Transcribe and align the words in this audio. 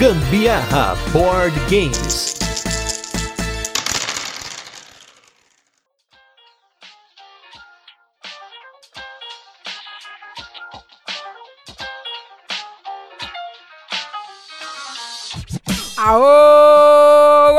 Gambiarra 0.00 0.96
Board 1.12 1.52
Games. 1.68 2.34
Aô, 15.98 16.22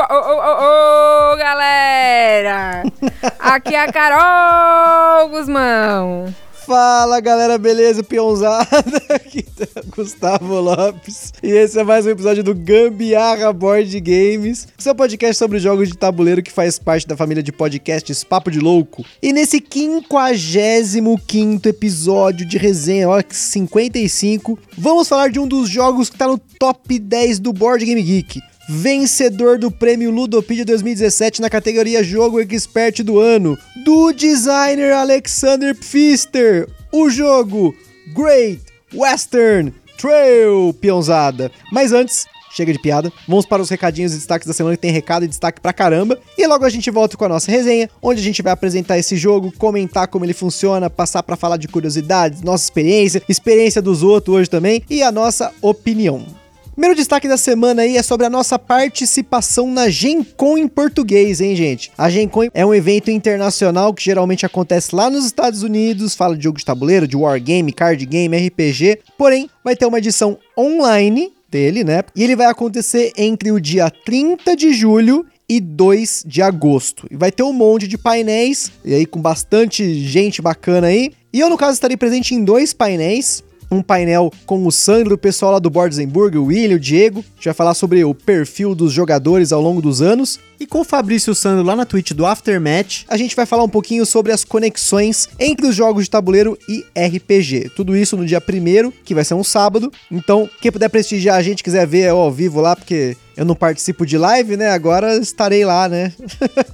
ô, 0.00 0.14
ô, 0.14 0.34
ô, 0.34 1.32
ô, 1.32 1.36
galera! 1.36 2.82
Aqui 3.38 3.76
é 3.76 3.84
a 3.84 3.92
Carol 3.92 5.28
Guzmão. 5.28 6.34
Fala 6.72 7.20
galera, 7.20 7.58
beleza? 7.58 8.02
Peãozada, 8.02 8.96
aqui 9.14 9.42
tá 9.42 9.66
Gustavo 9.94 10.58
Lopes 10.58 11.34
e 11.42 11.50
esse 11.50 11.78
é 11.78 11.84
mais 11.84 12.06
um 12.06 12.08
episódio 12.08 12.42
do 12.42 12.54
Gambiarra 12.54 13.52
Board 13.52 14.00
Games, 14.00 14.66
seu 14.78 14.94
podcast 14.94 15.36
sobre 15.36 15.58
jogos 15.58 15.90
de 15.90 15.98
tabuleiro 15.98 16.42
que 16.42 16.50
faz 16.50 16.78
parte 16.78 17.06
da 17.06 17.14
família 17.14 17.42
de 17.42 17.52
podcasts 17.52 18.24
Papo 18.24 18.50
de 18.50 18.58
Louco. 18.58 19.04
E 19.22 19.34
nesse 19.34 19.62
55 19.62 21.68
episódio 21.68 22.46
de 22.46 22.56
resenha, 22.56 23.06
ó, 23.06 23.22
55, 23.28 24.58
vamos 24.78 25.06
falar 25.06 25.28
de 25.28 25.38
um 25.38 25.46
dos 25.46 25.68
jogos 25.68 26.08
que 26.08 26.16
tá 26.16 26.26
no 26.26 26.38
top 26.38 26.98
10 26.98 27.38
do 27.38 27.52
Board 27.52 27.84
Game 27.84 28.00
Geek 28.00 28.40
vencedor 28.68 29.58
do 29.58 29.70
prêmio 29.70 30.10
Ludopedia 30.10 30.64
2017 30.64 31.40
na 31.40 31.50
categoria 31.50 32.02
Jogo 32.02 32.40
Expert 32.40 33.02
do 33.02 33.18
Ano, 33.18 33.58
do 33.84 34.12
designer 34.12 34.92
Alexander 34.92 35.74
Pfister, 35.74 36.68
o 36.92 37.10
jogo 37.10 37.74
Great 38.14 38.60
Western 38.94 39.72
Trail, 39.96 40.74
peãozada. 40.80 41.50
Mas 41.70 41.92
antes, 41.92 42.26
chega 42.54 42.72
de 42.72 42.78
piada, 42.78 43.12
vamos 43.26 43.46
para 43.46 43.62
os 43.62 43.70
recadinhos 43.70 44.12
e 44.12 44.16
destaques 44.16 44.46
da 44.46 44.54
semana 44.54 44.76
que 44.76 44.82
tem 44.82 44.90
recado 44.90 45.24
e 45.24 45.28
destaque 45.28 45.60
pra 45.60 45.72
caramba. 45.72 46.18
E 46.36 46.46
logo 46.46 46.64
a 46.64 46.70
gente 46.70 46.90
volta 46.90 47.16
com 47.16 47.24
a 47.24 47.28
nossa 47.28 47.50
resenha, 47.50 47.88
onde 48.00 48.20
a 48.20 48.24
gente 48.24 48.42
vai 48.42 48.52
apresentar 48.52 48.98
esse 48.98 49.16
jogo, 49.16 49.52
comentar 49.52 50.08
como 50.08 50.24
ele 50.24 50.34
funciona, 50.34 50.90
passar 50.90 51.22
para 51.22 51.36
falar 51.36 51.56
de 51.56 51.68
curiosidades, 51.68 52.42
nossa 52.42 52.64
experiência, 52.64 53.22
experiência 53.28 53.80
dos 53.80 54.02
outros 54.02 54.36
hoje 54.36 54.50
também 54.50 54.82
e 54.88 55.02
a 55.02 55.10
nossa 55.10 55.52
opinião. 55.62 56.41
Primeiro 56.72 56.96
destaque 56.96 57.28
da 57.28 57.36
semana 57.36 57.82
aí 57.82 57.98
é 57.98 58.02
sobre 58.02 58.24
a 58.24 58.30
nossa 58.30 58.58
participação 58.58 59.70
na 59.70 59.90
Gen 59.90 60.24
Con 60.24 60.56
em 60.56 60.66
português, 60.66 61.38
hein, 61.38 61.54
gente? 61.54 61.92
A 61.98 62.08
Gen 62.08 62.26
Con 62.26 62.48
é 62.54 62.64
um 62.64 62.72
evento 62.72 63.10
internacional 63.10 63.92
que 63.92 64.02
geralmente 64.02 64.46
acontece 64.46 64.96
lá 64.96 65.10
nos 65.10 65.26
Estados 65.26 65.62
Unidos, 65.62 66.14
fala 66.14 66.34
de 66.34 66.44
jogo 66.44 66.56
de 66.56 66.64
tabuleiro, 66.64 67.06
de 67.06 67.14
wargame, 67.14 67.74
card 67.74 68.06
game, 68.06 68.48
RPG, 68.48 69.00
porém 69.18 69.50
vai 69.62 69.76
ter 69.76 69.84
uma 69.84 69.98
edição 69.98 70.38
online 70.56 71.30
dele, 71.50 71.84
né? 71.84 72.02
E 72.16 72.24
ele 72.24 72.34
vai 72.34 72.46
acontecer 72.46 73.12
entre 73.18 73.52
o 73.52 73.60
dia 73.60 73.90
30 73.90 74.56
de 74.56 74.72
julho 74.72 75.26
e 75.46 75.60
2 75.60 76.24
de 76.26 76.40
agosto. 76.40 77.06
E 77.10 77.16
vai 77.16 77.30
ter 77.30 77.42
um 77.42 77.52
monte 77.52 77.86
de 77.86 77.98
painéis, 77.98 78.72
e 78.82 78.94
aí 78.94 79.04
com 79.04 79.20
bastante 79.20 79.94
gente 80.06 80.40
bacana 80.40 80.86
aí. 80.86 81.12
E 81.30 81.38
eu, 81.38 81.50
no 81.50 81.58
caso, 81.58 81.74
estarei 81.74 81.98
presente 81.98 82.34
em 82.34 82.42
dois 82.42 82.72
painéis 82.72 83.44
um 83.74 83.82
painel 83.82 84.30
com 84.46 84.66
o 84.66 84.72
Sandro, 84.72 85.14
o 85.14 85.18
pessoal 85.18 85.52
lá 85.52 85.58
do 85.58 85.70
Bordesenburg, 85.70 86.36
o 86.36 86.46
William, 86.46 86.76
o 86.76 86.80
Diego. 86.80 87.20
A 87.20 87.34
gente 87.36 87.44
vai 87.44 87.54
falar 87.54 87.74
sobre 87.74 88.04
o 88.04 88.14
perfil 88.14 88.74
dos 88.74 88.92
jogadores 88.92 89.52
ao 89.52 89.60
longo 89.60 89.80
dos 89.80 90.02
anos. 90.02 90.38
E 90.60 90.66
com 90.66 90.80
o 90.80 90.84
Fabrício 90.84 91.34
Sandro 91.34 91.64
lá 91.64 91.74
na 91.74 91.84
Twitch 91.84 92.12
do 92.12 92.24
Aftermatch, 92.24 93.04
a 93.08 93.16
gente 93.16 93.34
vai 93.34 93.44
falar 93.44 93.64
um 93.64 93.68
pouquinho 93.68 94.06
sobre 94.06 94.30
as 94.30 94.44
conexões 94.44 95.28
entre 95.38 95.66
os 95.66 95.74
jogos 95.74 96.04
de 96.04 96.10
tabuleiro 96.10 96.56
e 96.68 96.84
RPG. 96.96 97.70
Tudo 97.74 97.96
isso 97.96 98.16
no 98.16 98.24
dia 98.24 98.40
1 98.40 98.92
que 99.04 99.14
vai 99.14 99.24
ser 99.24 99.34
um 99.34 99.42
sábado. 99.42 99.90
Então, 100.10 100.48
quem 100.60 100.70
puder 100.70 100.88
prestigiar 100.88 101.36
a 101.36 101.42
gente, 101.42 101.64
quiser 101.64 101.86
ver 101.86 102.10
ao 102.10 102.30
vivo 102.30 102.60
lá, 102.60 102.76
porque 102.76 103.16
eu 103.36 103.44
não 103.44 103.56
participo 103.56 104.06
de 104.06 104.16
live, 104.16 104.56
né? 104.56 104.68
Agora 104.68 105.16
estarei 105.16 105.64
lá, 105.64 105.88
né? 105.88 106.12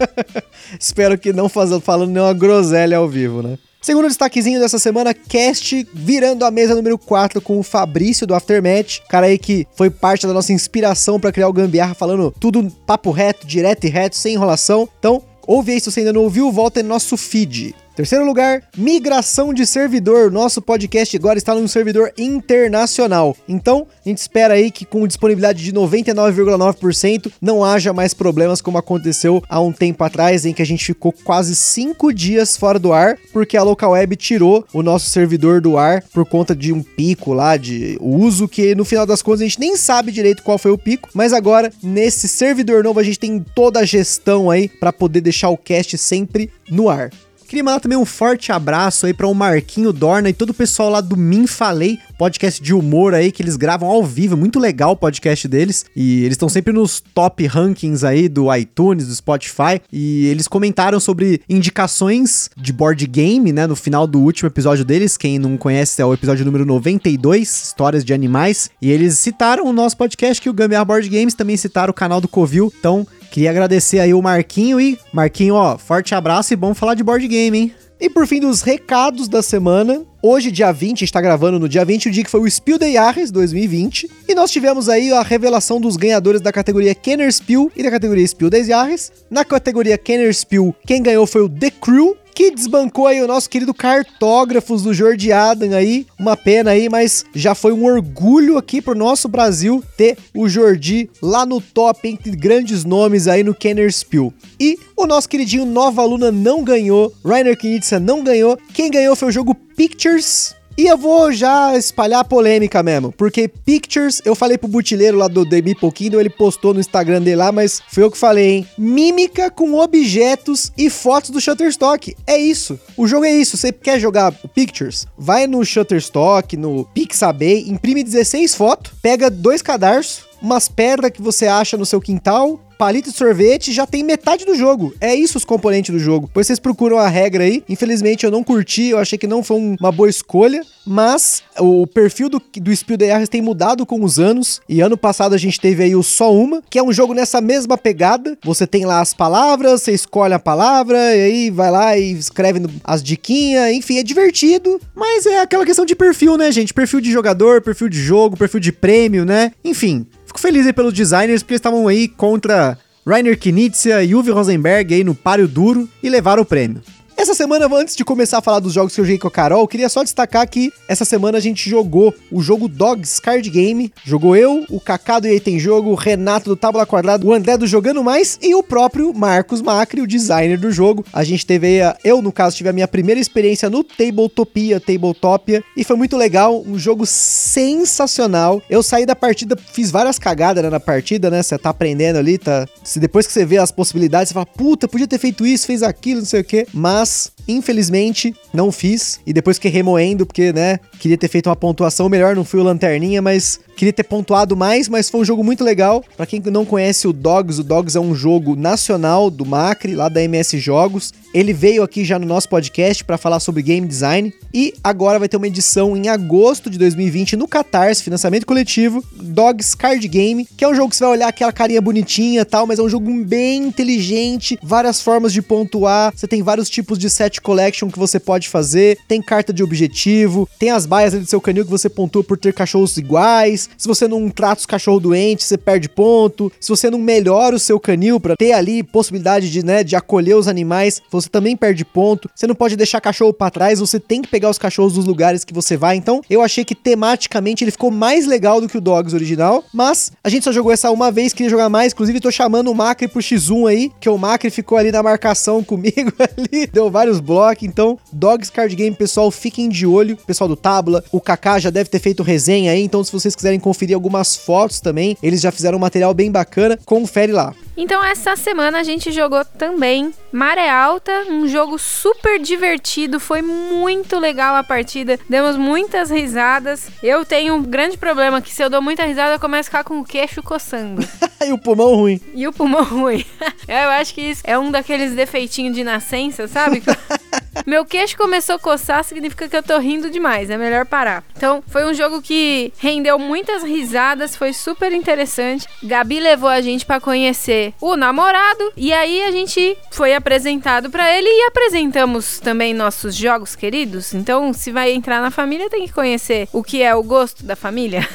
Espero 0.79 1.17
que 1.17 1.33
não 1.33 1.49
fazendo, 1.49 1.81
falando 1.81 2.11
nenhuma 2.11 2.35
groselha 2.35 2.99
ao 2.99 3.09
vivo, 3.09 3.43
né? 3.43 3.59
Segundo 3.89 4.07
destaquezinho 4.07 4.61
dessa 4.61 4.79
semana, 4.79 5.15
cast 5.15 5.89
virando 5.95 6.45
a 6.45 6.51
mesa 6.51 6.75
número 6.75 6.99
4 6.99 7.41
com 7.41 7.59
o 7.59 7.63
Fabrício 7.63 8.27
do 8.27 8.35
Aftermatch, 8.35 8.99
cara 9.09 9.29
aí 9.29 9.39
que 9.39 9.67
foi 9.75 9.89
parte 9.89 10.27
da 10.27 10.35
nossa 10.35 10.53
inspiração 10.53 11.19
para 11.19 11.33
criar 11.33 11.49
o 11.49 11.55
Gambiarra, 11.55 11.95
falando 11.95 12.35
tudo 12.39 12.71
papo 12.85 13.11
reto, 13.11 13.47
direto 13.47 13.87
e 13.87 13.89
reto, 13.89 14.15
sem 14.15 14.35
enrolação. 14.35 14.87
Então, 14.99 15.23
ouve 15.47 15.73
aí 15.73 15.81
se 15.81 15.91
você 15.91 16.01
ainda 16.01 16.13
não 16.13 16.21
ouviu, 16.21 16.53
volta 16.53 16.81
em 16.81 16.83
nosso 16.83 17.17
feed. 17.17 17.75
Terceiro 17.99 18.25
lugar, 18.25 18.63
migração 18.77 19.53
de 19.53 19.67
servidor. 19.67 20.31
Nosso 20.31 20.63
podcast 20.63 21.17
agora 21.17 21.37
está 21.37 21.53
num 21.53 21.67
servidor 21.67 22.13
internacional. 22.17 23.37
Então, 23.49 23.89
a 24.07 24.09
gente 24.09 24.19
espera 24.19 24.55
aí 24.55 24.71
que 24.71 24.85
com 24.85 25.05
disponibilidade 25.05 25.65
de 25.65 25.73
99,9% 25.73 27.33
não 27.43 27.65
haja 27.65 27.93
mais 27.93 28.15
problemas 28.15 28.61
como 28.61 28.79
aconteceu 28.79 29.43
há 29.49 29.61
um 29.61 29.73
tempo 29.73 30.05
atrás, 30.05 30.47
em 30.47 30.53
que 30.53 30.63
a 30.63 30.65
gente 30.65 30.85
ficou 30.85 31.13
quase 31.13 31.57
5 31.57 32.15
dias 32.15 32.57
fora 32.57 32.79
do 32.79 32.93
ar, 32.93 33.19
porque 33.33 33.57
a 33.57 33.65
Local 33.65 33.91
Web 33.91 34.15
tirou 34.15 34.65
o 34.73 34.81
nosso 34.81 35.11
servidor 35.11 35.61
do 35.61 35.77
ar 35.77 36.01
por 36.15 36.25
conta 36.25 36.55
de 36.55 36.73
um 36.73 36.85
pico 36.85 37.33
lá 37.33 37.57
de 37.57 37.99
uso 38.01 38.47
que 38.47 38.77
no 38.77 38.85
final 38.85 39.07
das 39.07 39.23
contas 39.23 39.41
a 39.41 39.45
gente 39.45 39.59
nem 39.59 39.77
sabe 39.77 40.13
direito 40.13 40.45
qual 40.45 40.57
foi 40.57 40.71
o 40.71 40.79
pico, 40.79 41.09
mas 41.13 41.33
agora 41.33 41.73
nesse 41.83 42.29
servidor 42.29 42.85
novo 42.85 43.01
a 43.01 43.03
gente 43.03 43.19
tem 43.19 43.45
toda 43.57 43.81
a 43.81 43.85
gestão 43.85 44.49
aí 44.49 44.69
para 44.69 44.93
poder 44.93 45.21
deixar 45.21 45.49
o 45.49 45.57
cast 45.57 45.99
sempre 45.99 46.49
no 46.71 46.89
ar. 46.89 47.11
Queria 47.49 47.65
mandar 47.65 47.81
também 47.81 47.97
um 47.97 48.05
forte 48.05 48.53
abraço 48.53 49.07
aí 49.07 49.15
para 49.15 49.27
o 49.27 49.33
Marquinho 49.33 49.91
Dorna 49.91 50.29
e 50.29 50.35
todo 50.35 50.51
o 50.51 50.55
pessoal 50.55 50.91
lá 50.91 51.01
do 51.01 51.17
Min 51.17 51.47
Falei, 51.47 51.99
podcast 52.19 52.61
de 52.61 52.75
humor 52.75 53.15
aí 53.15 53.31
que 53.31 53.43
eles 53.43 53.57
gravam 53.57 53.89
ao 53.89 54.05
vivo, 54.05 54.37
muito 54.37 54.59
legal 54.59 54.91
o 54.91 54.97
podcast 54.97 55.47
deles. 55.47 55.87
E 55.95 56.21
eles 56.21 56.33
estão 56.33 56.49
sempre 56.49 56.73
nos 56.73 57.01
top 57.01 57.47
rankings 57.47 58.05
aí 58.05 58.29
do 58.29 58.55
iTunes, 58.55 59.07
do 59.07 59.15
Spotify. 59.15 59.81
E 59.93 60.27
eles 60.27 60.49
comentaram 60.49 60.99
sobre 60.99 61.41
indicações 61.49 62.51
de 62.57 62.73
board 62.73 63.07
game, 63.07 63.53
né, 63.53 63.67
no 63.67 63.77
final 63.77 64.07
do 64.07 64.21
último 64.21 64.49
episódio 64.49 64.85
deles, 64.85 65.17
quem 65.17 65.39
não 65.39 65.57
conhece 65.57 66.03
é 66.03 66.05
o 66.05 66.13
episódio 66.13 66.45
número 66.45 66.67
92, 66.67 67.49
Histórias 67.49 68.05
de 68.05 68.13
Animais, 68.13 68.71
e 68.83 68.91
eles 68.91 69.19
citaram 69.19 69.65
o 69.65 69.73
nosso 69.73 69.97
podcast 69.97 70.43
que 70.43 70.51
o 70.51 70.53
Gambiarra 70.53 70.85
Board 70.85 71.09
Games 71.09 71.35
também 71.35 71.57
citaram 71.57 71.91
o 71.91 71.95
canal 71.95 72.21
do 72.21 72.27
Covil, 72.29 72.73
então 72.79 73.07
Queria 73.31 73.51
agradecer 73.51 74.01
aí 74.01 74.15
o 74.15 74.23
Marquinho. 74.23 74.81
E 74.81 74.99
Marquinho, 75.13 75.55
ó, 75.55 75.77
forte 75.77 76.15
abraço 76.15 76.53
e 76.53 76.57
bom 76.57 76.75
falar 76.75 76.95
de 76.95 77.03
board 77.03 77.27
game, 77.29 77.59
hein? 77.59 77.73
E 78.01 78.09
por 78.09 78.27
fim 78.27 78.41
dos 78.41 78.63
recados 78.63 79.29
da 79.29 79.43
semana, 79.43 80.05
hoje 80.23 80.51
dia 80.51 80.73
20, 80.73 81.03
está 81.03 81.21
gravando 81.21 81.59
no 81.59 81.69
dia 81.69 81.85
20, 81.85 82.09
o 82.09 82.11
dia 82.11 82.25
que 82.25 82.31
foi 82.31 82.41
o 82.41 82.51
Spiel 82.51 82.79
de 82.79 82.93
Jahres 82.93 83.31
2020, 83.31 84.11
e 84.29 84.35
nós 84.35 84.51
tivemos 84.51 84.89
aí 84.89 85.13
a 85.13 85.23
revelação 85.23 85.81
dos 85.81 85.97
ganhadores 85.97 86.41
da 86.41 86.53
categoria 86.53 86.95
Kenner 86.95 87.33
Spiel 87.33 87.71
e 87.77 87.83
da 87.83 87.91
categoria 87.91 88.27
Spiel 88.27 88.51
des 88.51 88.67
Jahres. 88.67 89.13
Na 89.31 89.45
categoria 89.45 89.97
Kenner 89.97 90.33
Spiel, 90.35 90.75
quem 90.87 91.03
ganhou 91.03 91.27
foi 91.27 91.43
o 91.43 91.49
The 91.49 91.71
Crew, 91.71 92.17
que 92.39 92.53
desbancou 92.53 93.09
aí 93.09 93.21
o 93.21 93.27
nosso 93.27 93.51
querido 93.51 93.75
cartógrafos 93.75 94.85
do 94.85 94.95
Jordi 94.95 95.33
Adam 95.33 95.75
aí. 95.75 96.07
Uma 96.17 96.37
pena 96.37 96.71
aí, 96.71 96.89
mas 96.89 97.25
já 97.35 97.53
foi 97.53 97.73
um 97.73 97.85
orgulho 97.85 98.57
aqui 98.57 98.81
pro 98.81 98.95
nosso 98.95 99.27
Brasil 99.27 99.83
ter 99.97 100.17
o 100.33 100.49
Jordi 100.49 101.11
lá 101.21 101.45
no 101.45 101.61
top 101.61 102.07
entre 102.09 102.31
grandes 102.37 102.85
nomes 102.85 103.27
aí 103.27 103.43
no 103.43 103.53
Kenner 103.53 103.93
Spiel. 103.93 104.33
E 104.61 104.79
o 104.97 105.05
nosso 105.05 105.29
queridinho 105.29 105.67
Nova 105.67 106.05
Luna 106.05 106.31
não 106.31 106.63
ganhou, 106.63 107.13
Rainer 107.25 107.59
Knizia 107.59 107.99
não 107.99 108.23
ganhou. 108.23 108.57
Quem 108.73 108.89
ganhou 108.89 109.17
foi 109.17 109.31
o 109.31 109.33
jogo 109.33 109.57
Pictures 109.77 110.55
e 110.79 110.87
eu 110.87 110.97
vou 110.97 111.33
já 111.33 111.77
espalhar 111.77 112.21
a 112.21 112.25
polêmica 112.25 112.85
mesmo, 112.85 113.11
porque 113.11 113.49
Pictures, 113.49 114.23
eu 114.25 114.37
falei 114.37 114.57
pro 114.57 114.69
butileiro 114.69 115.19
lá 115.19 115.27
do 115.27 115.45
Demi 115.45 115.75
Pouquinho, 115.75 116.21
ele 116.21 116.31
postou 116.31 116.73
no 116.73 116.79
Instagram 116.79 117.21
dele 117.21 117.35
lá, 117.35 117.51
mas 117.51 117.83
foi 117.89 118.05
eu 118.05 118.11
que 118.13 118.17
falei, 118.17 118.49
hein? 118.49 118.69
Mímica 118.79 119.51
com 119.51 119.75
objetos 119.75 120.71
e 120.79 120.89
fotos 120.89 121.31
do 121.31 121.41
Shutterstock. 121.41 122.15
É 122.25 122.39
isso. 122.39 122.79
O 122.97 123.09
jogo 123.09 123.25
é 123.25 123.33
isso. 123.33 123.57
Você 123.57 123.73
quer 123.73 123.99
jogar 123.99 124.31
Pictures? 124.55 125.05
Vai 125.19 125.49
no 125.49 125.65
Shutterstock, 125.65 126.57
no 126.57 126.85
Pixabay, 126.95 127.69
imprime 127.69 128.05
16 128.05 128.55
fotos, 128.55 128.93
pega 129.03 129.29
dois 129.29 129.61
cadarços, 129.61 130.27
umas 130.41 130.69
pedras 130.69 131.11
que 131.11 131.21
você 131.21 131.49
acha 131.49 131.77
no 131.77 131.85
seu 131.85 132.01
quintal, 132.01 132.61
palito 132.79 133.11
de 133.11 133.17
sorvete, 133.17 133.73
já 133.73 133.85
tem 133.85 134.05
metade 134.05 134.45
do 134.45 134.55
jogo. 134.55 134.95
É 135.01 135.15
isso 135.15 135.37
os 135.37 135.45
componentes 135.45 135.93
do 135.93 135.99
jogo. 135.99 136.29
Depois 136.29 136.47
vocês 136.47 136.61
procuram 136.61 136.97
a 136.97 137.09
regra 137.09 137.43
aí. 137.43 137.65
Infelizmente 137.69 138.25
eu 138.25 138.31
não 138.31 138.45
curti, 138.45 138.91
eu 138.91 138.99
achei 138.99 139.19
que 139.19 139.27
não 139.27 139.43
foi 139.43 139.77
uma 139.79 139.91
boa 139.91 140.09
escolha, 140.09 140.63
mas 140.87 141.43
o 141.59 141.87
perfil 141.87 142.29
do, 142.29 142.41
do 142.57 142.75
Spiel 142.75 142.97
the 142.97 143.27
tem 143.27 143.43
mudado 143.43 143.85
com 143.85 144.03
os 144.05 144.19
anos. 144.19 144.61
E 144.69 144.81
ano 144.81 144.97
passado 144.97 145.35
a 145.35 145.39
gente 145.39 145.61
teve 145.61 145.83
aí 145.83 145.97
o 145.97 146.03
Só 146.03 146.33
Uma, 146.33 146.63
que 146.71 146.79
é 146.79 146.83
um 146.83 146.93
jogo 146.93 147.13
nessa 147.13 147.41
mesma 147.41 147.77
pegada. 147.77 148.39
Você 148.45 148.67
tem 148.67 148.87
lá 148.87 149.01
as 149.01 149.13
palavras, 149.13 149.83
você 149.83 149.93
escolhe 149.93 150.33
a 150.33 150.39
palavra, 150.39 150.97
e 151.17 151.21
aí 151.21 151.51
vai 151.51 151.71
lá 151.71 151.99
e 151.99 152.13
escreve 152.13 152.61
as 152.85 153.03
diquinhas, 153.03 153.73
enfim, 153.73 153.99
é 153.99 154.03
divertido, 154.03 154.81
mas 154.95 155.27
é 155.27 155.41
aquela 155.41 155.67
questão 155.67 155.85
de 155.85 155.97
perfil, 155.97 156.37
né, 156.37 156.53
gente? 156.53 156.73
Perfil 156.73 157.01
de 157.01 157.11
jogador, 157.11 157.61
perfil 157.61 157.89
de 157.89 158.01
jogo, 158.01 158.37
perfil 158.37 158.61
de 158.61 158.71
prêmio, 158.71 159.25
né? 159.25 159.53
Enfim, 159.65 160.07
Fico 160.29 160.41
feliz 160.41 160.67
aí 160.67 160.75
pelos 160.75 160.93
designers, 160.93 161.43
porque 161.43 161.55
eles 161.55 161.59
estavam 161.59 161.89
aí 161.89 162.07
contra 162.07 162.68
Rainer 163.09 163.39
Knizia 163.39 164.05
e 164.05 164.15
Uwe 164.15 164.31
Rosenberg 164.31 164.93
aí 164.93 165.03
no 165.03 165.15
páreo 165.15 165.49
duro 165.49 165.89
e 166.03 166.11
levaram 166.11 166.43
o 166.43 166.45
prêmio. 166.45 166.83
Essa 167.21 167.35
semana, 167.35 167.69
antes 167.75 167.97
de 167.97 168.05
começar 168.05 168.39
a 168.39 168.41
falar 168.41 168.61
dos 168.61 168.73
jogos 168.73 168.95
que 168.95 169.01
eu 169.01 169.05
joguei 169.05 169.19
com 169.19 169.27
a 169.27 169.31
Carol, 169.31 169.63
eu 169.63 169.67
queria 169.67 169.89
só 169.89 170.05
destacar 170.05 170.49
que 170.49 170.73
essa 170.87 171.05
semana 171.05 171.37
a 171.37 171.41
gente 171.41 171.69
jogou 171.69 172.15
o 172.31 172.41
jogo 172.41 172.69
Dogs 172.69 173.21
Card 173.21 173.51
Game. 173.51 173.93
Jogou 174.05 174.37
eu, 174.37 174.65
o 174.71 174.79
Kaká 174.79 175.19
do 175.19 175.27
EA 175.27 175.41
Tem 175.41 175.59
Jogo, 175.59 175.91
o 175.91 175.97
Renato 175.97 176.49
do 176.49 176.55
Tábula 176.55 176.87
Quadrada, 176.87 177.27
o 177.27 177.33
André 177.33 177.57
do 177.57 177.67
Jogando 177.67 178.05
Mais 178.05 178.39
e 178.41 178.55
o 178.55 178.63
próprio 178.63 179.13
Marcos 179.13 179.61
Macri, 179.61 180.01
o 180.01 180.07
designer 180.07 180.57
do 180.57 180.71
jogo. 180.71 181.05
A 181.13 181.25
gente 181.25 181.45
teve, 181.45 181.81
eu 182.05 182.23
no 182.23 182.31
caso, 182.31 182.57
tive 182.57 182.69
a 182.69 182.73
minha 182.73 182.87
primeira 182.87 183.21
experiência 183.21 183.69
no 183.69 183.83
Tabletopia, 183.83 184.79
Tabletopia, 184.79 185.65
e 185.77 185.83
foi 185.83 185.97
muito 185.97 186.17
legal, 186.17 186.63
um 186.65 186.79
jogo 186.79 187.05
sensacional. 187.05 188.63
Eu 188.71 188.81
saí 188.81 189.05
da 189.05 189.17
partida, 189.17 189.57
fiz 189.73 189.91
várias 189.91 190.21
cagadas 190.21 190.63
né, 190.63 190.71
na 190.71 190.79
partida, 190.79 191.31
né? 191.31 191.43
Você 191.43 191.59
tá 191.59 191.71
aprendendo 191.71 192.17
ali, 192.17 192.39
tá? 192.39 192.65
Se 192.85 193.01
depois 193.01 193.27
que 193.27 193.33
você 193.33 193.45
vê 193.45 193.59
as 193.59 193.73
possibilidades, 193.73 194.29
você 194.29 194.35
fala, 194.35 194.47
puta, 194.47 194.87
podia 194.87 195.09
ter 195.09 195.19
feito 195.19 195.45
isso, 195.45 195.67
fez 195.67 195.83
aquilo, 195.83 196.21
não 196.21 196.27
sei 196.27 196.43
o 196.43 196.45
quê. 196.45 196.65
Mas, 196.73 197.08
infelizmente, 197.47 198.35
não 198.53 198.71
fiz. 198.71 199.21
E 199.27 199.33
depois 199.33 199.59
que 199.59 199.69
remoendo, 199.69 200.27
porque, 200.27 200.53
né, 200.53 200.79
queria 200.99 201.17
ter 201.17 201.29
feito 201.29 201.49
uma 201.49 201.57
pontuação 201.57 202.09
melhor, 202.09 202.35
não 202.37 202.45
fui 202.45 202.61
o 202.61 202.63
lanterninha, 202.63 203.23
mas 203.23 203.61
queria 203.79 203.93
ter 203.93 204.03
pontuado 204.03 204.57
mais, 204.57 204.89
mas 204.89 205.09
foi 205.09 205.21
um 205.21 205.25
jogo 205.25 205.45
muito 205.45 205.63
legal. 205.63 206.05
Para 206.17 206.27
quem 206.27 206.43
não 206.47 206.65
conhece 206.65 207.07
o 207.07 207.13
Dogs, 207.13 207.61
o 207.61 207.65
Dogs 207.65 207.97
é 207.97 208.01
um 208.01 208.15
jogo 208.15 208.57
nacional 208.57 209.31
do 209.31 209.47
Macri, 209.47 209.95
lá 209.95 210.09
da 210.09 210.21
MS 210.23 210.59
Jogos. 210.59 211.13
Ele 211.33 211.53
veio 211.53 211.83
aqui 211.83 212.05
já 212.05 212.19
no 212.19 212.27
nosso 212.27 212.49
podcast 212.49 213.05
para 213.05 213.19
falar 213.19 213.39
sobre 213.39 213.63
game 213.63 213.87
design 213.87 214.33
e 214.53 214.75
agora 214.83 215.19
vai 215.19 215.29
ter 215.29 215.37
uma 215.37 215.47
edição 215.47 215.97
em 215.97 216.09
agosto 216.09 216.71
de 216.71 216.79
2020 216.79 217.37
no 217.37 217.47
Catarse, 217.47 218.03
financiamento 218.03 218.47
coletivo, 218.47 219.05
Dogs 219.13 219.77
Card 219.77 220.09
Game, 220.09 220.47
que 220.57 220.65
é 220.65 220.69
um 220.69 220.75
jogo 220.75 220.89
que 220.89 220.97
você 220.97 221.05
vai 221.05 221.13
olhar 221.13 221.29
aquela 221.29 221.53
carinha 221.53 221.83
bonitinha, 221.83 222.47
tal, 222.47 222.67
mas 222.67 222.79
é 222.79 222.83
um 222.83 222.89
jogo 222.89 223.13
bem 223.25 223.65
inteligente, 223.65 224.59
várias 224.63 225.03
formas 225.03 225.33
de 225.33 225.43
pontuar, 225.43 226.13
você 226.17 226.27
tem 226.27 226.43
vários 226.43 226.71
tipos 226.71 226.99
de 226.99 227.11
set 227.11 227.41
collection 227.43 227.91
que 227.91 227.99
você 227.99 228.19
pode 228.19 228.49
fazer, 228.49 228.99
tem 229.07 229.21
carta 229.21 229.53
de 229.53 229.63
objetivo, 229.63 230.49
tem 230.59 230.71
as 230.71 230.87
baias 230.87 231.13
do 231.13 231.27
seu 231.27 231.41
canil 231.41 231.65
que 231.65 231.71
você 231.71 231.91
pontua 231.91 232.25
por 232.25 232.39
ter 232.39 232.55
cachorros 232.55 232.97
iguais. 232.97 233.68
Se 233.77 233.87
você 233.87 234.09
não 234.09 234.29
trata 234.31 234.61
os 234.61 234.67
cachorros 234.67 235.03
doentes, 235.03 235.47
você 235.47 235.57
perde 235.57 235.89
ponto. 235.89 236.51
Se 236.61 236.69
você 236.69 236.91
não 236.91 236.99
melhora 236.99 237.57
o 237.57 237.59
seu 237.59 237.79
canil 237.79 238.21
para 238.21 238.37
ter 238.37 238.53
ali 238.53 238.83
possibilidade 238.83 239.51
de, 239.51 239.65
né, 239.65 239.85
de 239.85 239.97
acolher 239.97 240.35
os 240.35 240.49
animais, 240.49 241.03
você 241.11 241.29
também 241.29 241.57
perde 241.57 241.85
ponto. 241.85 242.29
Você 242.35 242.47
não 242.47 242.55
pode 242.55 242.77
deixar 242.77 243.01
cachorro 243.01 243.33
para 243.33 243.51
trás, 243.51 243.81
você 243.81 244.01
tem 244.01 244.23
que 244.23 244.29
pegar 244.29 244.51
os 244.51 244.59
cachorros 244.59 244.95
dos 244.95 245.05
lugares 245.05 245.45
que 245.45 245.55
você 245.55 245.77
vai. 245.77 245.97
Então, 245.97 246.21
eu 246.29 246.43
achei 246.43 246.65
que 246.65 246.75
tematicamente 246.75 247.65
ele 247.65 247.71
ficou 247.71 247.91
mais 247.91 248.27
legal 248.27 248.61
do 248.61 248.69
que 248.69 248.79
o 248.79 248.81
Dogs 248.81 249.15
original, 249.15 249.65
mas 249.73 250.13
a 250.23 250.29
gente 250.29 250.45
só 250.45 250.53
jogou 250.53 250.73
essa 250.73 250.91
uma 250.91 251.11
vez, 251.11 251.33
queria 251.33 251.51
jogar 251.51 251.69
mais, 251.69 251.93
inclusive 251.93 252.21
tô 252.21 252.31
chamando 252.31 252.71
o 252.71 252.75
Macri 252.75 253.09
pro 253.09 253.21
X1 253.21 253.69
aí, 253.69 253.93
que 254.01 254.09
o 254.09 254.19
Macri 254.19 254.51
ficou 254.51 254.79
ali 254.79 254.91
na 254.91 255.03
marcação 255.03 255.63
comigo 255.65 256.13
ali, 256.19 256.67
deu 256.67 256.91
vários 256.91 257.21
blocos. 257.21 257.39
Então, 257.63 257.99
Dogs 258.13 258.51
Card 258.51 258.75
Game, 258.75 258.95
pessoal, 258.95 259.31
fiquem 259.31 259.69
de 259.69 259.87
olho. 259.87 260.17
Pessoal 260.27 260.49
do 260.49 260.57
Tabla, 260.57 261.05
o 261.13 261.21
Kaká 261.21 261.59
já 261.59 261.71
deve 261.71 261.89
ter 261.89 261.99
feito 261.99 262.23
resenha 262.23 262.73
aí, 262.73 262.83
então 262.83 263.03
se 263.03 263.13
vocês 263.13 263.35
quiserem 263.35 263.58
conferir 263.61 263.95
algumas 263.95 264.37
fotos 264.37 264.81
também, 264.81 265.17
eles 265.23 265.41
já 265.41 265.51
fizeram 265.51 265.79
um 265.79 265.81
material 265.81 266.13
bem 266.15 266.31
bacana, 266.31 266.79
confere 266.85 267.33
lá. 267.33 267.55
Então 267.77 268.05
essa 268.05 268.35
semana 268.35 268.81
a 268.81 268.83
gente 268.83 269.13
jogou 269.13 269.45
também 269.45 270.13
Maré 270.33 270.69
Alta, 270.69 271.27
um 271.31 271.47
jogo 271.47 271.79
super 271.79 272.41
divertido, 272.41 273.21
foi 273.21 273.41
muito 273.41 274.19
legal 274.19 274.57
a 274.57 274.65
partida, 274.65 275.19
demos 275.29 275.57
muitas 275.57 276.11
risadas. 276.11 276.89
Eu 277.01 277.25
tenho 277.25 277.55
um 277.55 277.63
grande 277.63 277.97
problema 277.97 278.43
que 278.43 278.53
se 278.53 278.63
eu 278.63 278.69
dou 278.69 278.83
muita 278.83 279.05
risada 279.05 279.35
eu 279.35 279.41
começo 279.41 279.69
a 279.69 279.71
ficar 279.71 279.85
com 279.85 280.01
o 280.01 280.05
queixo 280.05 280.43
coçando. 280.43 281.07
e 281.47 281.53
o 281.53 281.59
pulmão 281.59 281.95
ruim. 281.95 282.21
E 282.35 282.49
o 282.49 282.53
pulmão 282.53 282.83
ruim. 282.83 283.25
eu 283.69 283.91
acho 283.91 284.13
que 284.13 284.23
isso 284.23 284.43
é 284.45 284.59
um 284.59 284.73
daqueles 284.73 285.13
defeitinhos 285.13 285.77
de 285.77 285.85
nascença, 285.85 286.49
sabe? 286.49 286.83
Meu 287.67 287.85
queixo 287.85 288.17
começou 288.17 288.57
a 288.57 288.59
coçar, 288.59 289.05
significa 289.05 289.49
que 289.49 289.57
eu 289.57 289.63
tô 289.63 289.79
rindo 289.79 290.11
demais, 290.11 290.51
é 290.51 290.57
melhor 290.57 290.87
parar. 290.87 291.25
Então, 291.37 291.63
foi 291.67 291.85
um 291.85 291.95
jogo 291.95 292.23
que 292.23 292.73
rendeu 292.79 293.19
muitas 293.19 293.63
risadas, 293.63 294.37
foi 294.37 294.53
super 294.53 294.93
interessante. 294.93 295.67
Gabi 295.83 296.21
levou 296.21 296.49
a 296.49 296.61
gente 296.61 296.85
para 296.85 297.01
conhecer 297.01 297.73
o 297.81 297.97
namorado 297.97 298.73
e 298.77 298.93
aí 298.93 299.23
a 299.23 299.31
gente 299.31 299.77
foi 299.91 300.15
apresentado 300.15 300.91
para 300.91 301.17
ele 301.17 301.29
e 301.29 301.47
apresentamos 301.47 302.39
também 302.41 302.75
nossos 302.75 303.15
jogos 303.15 303.55
queridos. 303.55 304.15
Então, 304.15 304.53
se 304.53 304.71
vai 304.71 304.93
entrar 304.93 305.21
na 305.21 305.31
família, 305.31 305.71
tem 305.71 305.87
que 305.87 305.93
conhecer 305.93 306.49
o 306.53 306.63
que 306.63 306.83
é 306.83 306.95
o 306.95 307.03
gosto 307.03 307.45
da 307.45 307.57
família. 307.57 308.07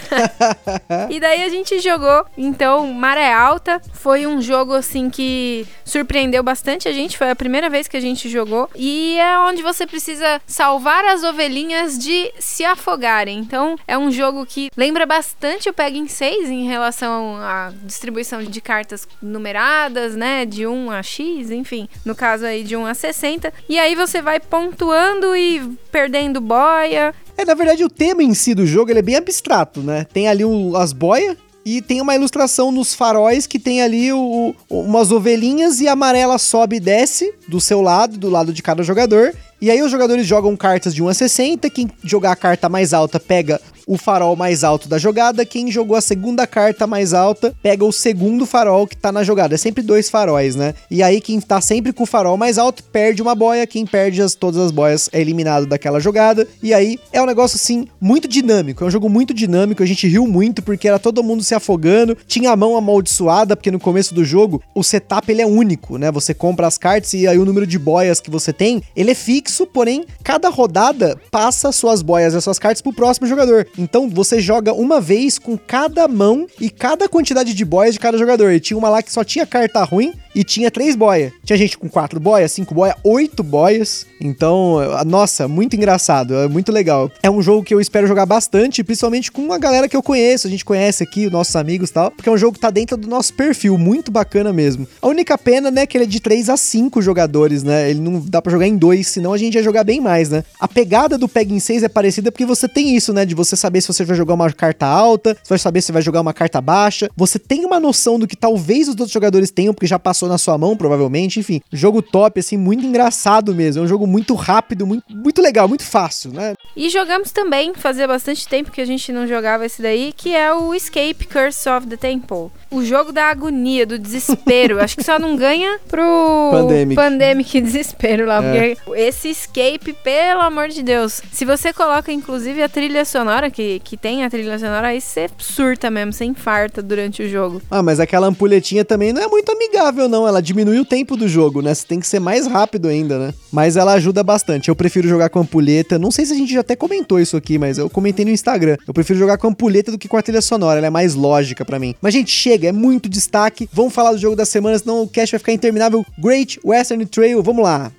e 1.09 1.19
daí 1.19 1.43
a 1.43 1.49
gente 1.49 1.79
jogou, 1.79 2.25
então, 2.37 2.91
Maré 2.93 3.31
Alta. 3.31 3.81
Foi 3.93 4.25
um 4.27 4.41
jogo 4.41 4.73
assim 4.73 5.09
que 5.09 5.65
surpreendeu 5.85 6.43
bastante 6.43 6.87
a 6.87 6.91
gente, 6.91 7.17
foi 7.17 7.29
a 7.29 7.35
primeira 7.35 7.69
vez 7.69 7.87
que 7.87 7.97
a 7.97 8.01
gente 8.01 8.29
jogou 8.29 8.69
e 8.75 9.17
é 9.33 9.39
onde 9.39 9.61
você 9.61 9.85
precisa 9.85 10.41
salvar 10.45 11.03
as 11.05 11.23
ovelhinhas 11.23 11.97
de 11.97 12.31
se 12.39 12.63
afogarem. 12.63 13.39
Então, 13.39 13.75
é 13.87 13.97
um 13.97 14.11
jogo 14.11 14.45
que 14.45 14.69
lembra 14.77 15.05
bastante 15.05 15.69
o 15.69 15.73
Pegging 15.73 16.07
6 16.07 16.49
em 16.49 16.65
relação 16.67 17.37
à 17.37 17.71
distribuição 17.83 18.43
de 18.43 18.61
cartas 18.61 19.07
numeradas, 19.21 20.15
né, 20.15 20.45
de 20.45 20.65
1 20.65 20.91
a 20.91 21.03
X, 21.03 21.51
enfim, 21.51 21.89
no 22.05 22.15
caso 22.15 22.45
aí 22.45 22.63
de 22.63 22.75
1 22.75 22.85
a 22.85 22.93
60. 22.93 23.53
E 23.67 23.79
aí 23.79 23.95
você 23.95 24.21
vai 24.21 24.39
pontuando 24.39 25.35
e 25.35 25.61
perdendo 25.91 26.39
boia. 26.39 27.13
É, 27.37 27.43
na 27.43 27.53
verdade, 27.53 27.83
o 27.83 27.89
tema 27.89 28.21
em 28.21 28.33
si 28.33 28.53
do 28.53 28.65
jogo 28.65 28.91
ele 28.91 28.99
é 28.99 29.03
bem 29.03 29.15
abstrato, 29.15 29.81
né? 29.81 30.05
Tem 30.13 30.27
ali 30.27 30.43
as 30.77 30.93
boias, 30.93 31.35
e 31.65 31.81
tem 31.81 32.01
uma 32.01 32.15
ilustração 32.15 32.71
nos 32.71 32.93
faróis 32.93 33.47
que 33.47 33.59
tem 33.59 33.81
ali 33.81 34.11
o, 34.11 34.55
umas 34.69 35.11
ovelhinhas 35.11 35.79
e 35.79 35.87
a 35.87 35.93
amarela 35.93 36.37
sobe 36.37 36.77
e 36.77 36.79
desce 36.79 37.33
do 37.47 37.61
seu 37.61 37.81
lado, 37.81 38.17
do 38.17 38.29
lado 38.29 38.53
de 38.53 38.61
cada 38.61 38.83
jogador. 38.83 39.33
E 39.63 39.71
aí 39.71 39.81
os 39.81 39.89
jogadores 39.89 40.27
jogam 40.27 40.57
cartas 40.57 40.93
de 40.93 41.01
1 41.01 41.07
a 41.07 41.13
60, 41.13 41.69
quem 41.69 41.89
jogar 42.03 42.33
a 42.33 42.35
carta 42.35 42.67
mais 42.67 42.93
alta 42.93 43.17
pega 43.17 43.61
o 43.87 43.97
farol 43.97 44.35
mais 44.35 44.63
alto 44.63 44.87
da 44.87 44.97
jogada. 44.97 45.45
Quem 45.45 45.71
jogou 45.71 45.95
a 45.95 46.01
segunda 46.01 46.45
carta 46.47 46.87
mais 46.87 47.13
alta 47.13 47.53
pega 47.61 47.85
o 47.85 47.91
segundo 47.91 48.45
farol 48.45 48.87
que 48.87 48.95
tá 48.95 49.11
na 49.11 49.23
jogada. 49.23 49.55
É 49.55 49.57
sempre 49.57 49.83
dois 49.83 50.09
faróis, 50.09 50.55
né? 50.55 50.73
E 50.89 51.03
aí 51.03 51.21
quem 51.21 51.39
tá 51.39 51.61
sempre 51.61 51.93
com 51.93 52.03
o 52.03 52.07
farol 52.07 52.37
mais 52.37 52.57
alto 52.57 52.83
perde 52.83 53.21
uma 53.21 53.35
boia, 53.35 53.67
quem 53.67 53.85
perde 53.85 54.21
as, 54.21 54.35
todas 54.35 54.59
as 54.59 54.71
boias 54.71 55.09
é 55.11 55.21
eliminado 55.21 55.65
daquela 55.65 55.99
jogada. 55.99 56.47
E 56.61 56.73
aí 56.73 56.99
é 57.11 57.21
um 57.21 57.25
negócio 57.25 57.55
assim 57.55 57.87
muito 57.99 58.27
dinâmico, 58.27 58.83
é 58.83 58.87
um 58.87 58.91
jogo 58.91 59.09
muito 59.09 59.33
dinâmico. 59.33 59.83
A 59.83 59.85
gente 59.85 60.07
riu 60.07 60.27
muito 60.27 60.61
porque 60.61 60.87
era 60.87 60.99
todo 60.99 61.23
mundo 61.23 61.43
se 61.43 61.55
afogando, 61.55 62.17
tinha 62.27 62.51
a 62.51 62.55
mão 62.55 62.77
amaldiçoada 62.77 63.55
porque 63.55 63.71
no 63.71 63.79
começo 63.79 64.13
do 64.13 64.23
jogo 64.23 64.61
o 64.73 64.83
setup 64.83 65.31
ele 65.31 65.41
é 65.41 65.45
único, 65.45 65.97
né? 65.97 66.11
Você 66.11 66.33
compra 66.33 66.67
as 66.67 66.77
cartas 66.77 67.13
e 67.13 67.27
aí 67.27 67.37
o 67.37 67.45
número 67.45 67.67
de 67.67 67.77
boias 67.77 68.19
que 68.19 68.29
você 68.29 68.53
tem, 68.53 68.81
ele 68.95 69.11
é 69.11 69.15
fixo, 69.15 69.52
porém 69.65 70.05
cada 70.23 70.49
rodada 70.49 71.19
passa 71.29 71.71
suas 71.71 72.01
boias 72.01 72.33
e 72.33 72.41
suas 72.41 72.59
cartas 72.59 72.81
pro 72.81 72.93
próximo 72.93 73.27
jogador. 73.27 73.67
Então 73.77 74.09
você 74.09 74.39
joga 74.39 74.73
uma 74.73 74.99
vez 74.99 75.37
com 75.37 75.57
cada 75.57 76.07
mão 76.07 76.47
e 76.59 76.69
cada 76.69 77.07
quantidade 77.07 77.53
de 77.53 77.65
boias 77.65 77.93
de 77.93 77.99
cada 77.99 78.17
jogador. 78.17 78.51
E 78.51 78.59
tinha 78.59 78.77
uma 78.77 78.89
lá 78.89 79.01
que 79.01 79.11
só 79.11 79.23
tinha 79.23 79.45
carta 79.45 79.83
ruim 79.83 80.13
e 80.35 80.43
tinha 80.43 80.71
três 80.71 80.95
boias. 80.95 81.31
Tinha 81.43 81.57
gente 81.57 81.77
com 81.77 81.87
quatro 81.87 82.19
boias, 82.19 82.51
cinco 82.51 82.73
boias, 82.73 82.95
oito 83.03 83.43
boias. 83.43 84.05
Então, 84.19 84.77
nossa, 85.05 85.47
muito 85.47 85.75
engraçado, 85.75 86.33
é 86.35 86.47
muito 86.47 86.71
legal. 86.71 87.11
É 87.21 87.29
um 87.29 87.41
jogo 87.41 87.63
que 87.63 87.73
eu 87.73 87.81
espero 87.81 88.07
jogar 88.07 88.25
bastante, 88.25 88.83
principalmente 88.83 89.31
com 89.31 89.51
a 89.51 89.57
galera 89.57 89.87
que 89.87 89.95
eu 89.95 90.01
conheço, 90.01 90.47
a 90.47 90.49
gente 90.49 90.63
conhece 90.63 91.03
aqui, 91.03 91.29
nossos 91.29 91.55
amigos 91.55 91.89
e 91.89 91.93
tal, 91.93 92.11
porque 92.11 92.29
é 92.29 92.31
um 92.31 92.37
jogo 92.37 92.53
que 92.53 92.59
tá 92.59 92.69
dentro 92.69 92.95
do 92.95 93.07
nosso 93.07 93.33
perfil, 93.33 93.77
muito 93.77 94.11
bacana 94.11 94.53
mesmo. 94.53 94.87
A 95.01 95.07
única 95.07 95.37
pena, 95.37 95.69
né, 95.69 95.85
que 95.85 95.97
ele 95.97 96.05
é 96.05 96.07
de 96.07 96.19
3 96.19 96.49
a 96.49 96.57
5 96.57 97.01
jogadores, 97.01 97.63
né? 97.63 97.89
Ele 97.89 97.99
não 97.99 98.19
dá 98.19 98.41
para 98.41 98.51
jogar 98.51 98.67
em 98.67 98.77
dois, 98.77 99.07
senão 99.07 99.33
a 99.33 99.37
gente 99.37 99.42
ia 99.51 99.63
jogar 99.63 99.83
bem 99.83 99.99
mais, 99.99 100.29
né? 100.29 100.43
A 100.59 100.67
pegada 100.67 101.17
do 101.17 101.27
Peg 101.27 101.53
em 101.53 101.59
6 101.59 101.83
é 101.83 101.89
parecida 101.89 102.31
porque 102.31 102.45
você 102.45 102.67
tem 102.67 102.95
isso, 102.95 103.13
né, 103.13 103.25
de 103.25 103.35
você 103.35 103.55
saber 103.55 103.81
se 103.81 103.87
você 103.87 104.05
vai 104.05 104.15
jogar 104.15 104.33
uma 104.33 104.51
carta 104.51 104.85
alta, 104.85 105.35
você 105.41 105.49
vai 105.49 105.59
saber 105.59 105.81
se 105.81 105.91
vai 105.91 106.01
jogar 106.01 106.21
uma 106.21 106.33
carta 106.33 106.61
baixa. 106.61 107.09
Você 107.15 107.37
tem 107.39 107.65
uma 107.65 107.79
noção 107.79 108.19
do 108.19 108.27
que 108.27 108.35
talvez 108.35 108.87
os 108.87 108.95
outros 108.95 109.11
jogadores 109.11 109.51
tenham, 109.51 109.73
porque 109.73 109.87
já 109.87 109.99
passou 109.99 110.29
na 110.29 110.37
sua 110.37 110.57
mão, 110.57 110.75
provavelmente. 110.75 111.39
Enfim, 111.39 111.61
jogo 111.71 112.01
top, 112.01 112.39
assim, 112.39 112.57
muito 112.57 112.85
engraçado 112.85 113.53
mesmo. 113.53 113.81
É 113.81 113.85
um 113.85 113.87
jogo 113.87 114.07
muito 114.07 114.33
rápido, 114.35 114.85
muito, 114.85 115.03
muito 115.09 115.41
legal, 115.41 115.67
muito 115.67 115.83
fácil, 115.83 116.31
né? 116.31 116.53
E 116.75 116.89
jogamos 116.89 117.31
também, 117.31 117.73
fazia 117.73 118.07
bastante 118.07 118.47
tempo 118.47 118.71
que 118.71 118.81
a 118.81 118.85
gente 118.85 119.11
não 119.11 119.27
jogava 119.27 119.65
esse 119.65 119.81
daí, 119.81 120.13
que 120.15 120.35
é 120.35 120.53
o 120.53 120.73
Escape 120.73 121.27
Curse 121.27 121.69
of 121.69 121.87
the 121.87 121.97
Temple. 121.97 122.51
O 122.73 122.83
jogo 122.83 123.11
da 123.11 123.25
agonia, 123.29 123.85
do 123.85 123.99
desespero. 123.99 124.81
Acho 124.81 124.97
que 124.97 125.03
só 125.03 125.19
não 125.19 125.35
ganha 125.35 125.79
pro 125.87 126.49
Pandemic, 126.51 126.95
Pandemic 126.95 127.61
desespero 127.61 128.25
lá. 128.25 128.43
É. 128.43 128.75
Porque 128.75 128.99
esse 128.99 129.29
escape, 129.29 129.93
pelo 130.03 130.41
amor 130.41 130.69
de 130.69 130.81
Deus. 130.81 131.21
Se 131.31 131.45
você 131.45 131.71
coloca, 131.71 132.11
inclusive, 132.11 132.61
a 132.63 132.69
trilha 132.69 133.05
sonora, 133.05 133.51
que, 133.51 133.79
que 133.83 133.95
tem 133.95 134.23
a 134.23 134.29
trilha 134.29 134.57
sonora, 134.57 134.87
aí 134.87 134.99
você 134.99 135.29
surta 135.37 135.89
mesmo, 135.91 136.11
você 136.11 136.25
infarta 136.25 136.81
durante 136.81 137.21
o 137.21 137.29
jogo. 137.29 137.61
Ah, 137.69 137.83
mas 137.83 137.99
aquela 137.99 138.27
ampulhetinha 138.27 138.83
também 138.83 139.13
não 139.13 139.21
é 139.21 139.27
muito 139.27 139.51
amigável, 139.51 140.09
não. 140.09 140.27
Ela 140.27 140.41
diminui 140.41 140.79
o 140.79 140.85
tempo 140.85 141.15
do 141.15 141.27
jogo, 141.27 141.61
né? 141.61 141.73
Você 141.73 141.85
tem 141.85 141.99
que 141.99 142.07
ser 142.07 142.19
mais 142.19 142.47
rápido 142.47 142.87
ainda, 142.87 143.19
né? 143.19 143.33
Mas 143.51 143.77
ela 143.77 143.93
ajuda 143.93 144.23
bastante. 144.23 144.69
Eu 144.69 144.75
prefiro 144.75 145.07
jogar 145.07 145.29
com 145.29 145.39
ampulheta. 145.39 145.99
Não 145.99 146.11
sei 146.11 146.25
se 146.25 146.33
a 146.33 146.35
gente 146.35 146.53
já 146.53 146.61
até 146.61 146.75
comentou 146.75 147.19
isso 147.19 147.37
aqui, 147.37 147.57
mas 147.57 147.77
eu 147.77 147.89
comentei 147.89 148.25
no 148.25 148.31
Instagram. 148.31 148.77
Eu 148.87 148.93
prefiro 148.93 149.19
jogar 149.19 149.37
com 149.37 149.47
ampulheta 149.47 149.91
do 149.91 149.97
que 149.97 150.07
com 150.07 150.17
a 150.17 150.21
trilha 150.21 150.41
sonora. 150.41 150.79
Ela 150.79 150.87
é 150.87 150.89
mais 150.89 151.13
lógica 151.13 151.63
para 151.63 151.79
mim. 151.79 151.95
Mas, 152.01 152.13
gente, 152.13 152.31
chega, 152.63 152.69
é 152.69 152.71
muito 152.71 153.09
destaque. 153.09 153.69
Vamos 153.71 153.93
falar 153.93 154.11
do 154.13 154.17
jogo 154.17 154.35
da 154.35 154.45
semana, 154.45 154.79
senão 154.79 155.03
o 155.03 155.07
cast 155.07 155.33
vai 155.33 155.39
ficar 155.39 155.53
interminável. 155.53 156.05
Great 156.17 156.59
Western 156.63 157.05
Trail, 157.05 157.43
vamos 157.43 157.63
lá. 157.63 157.91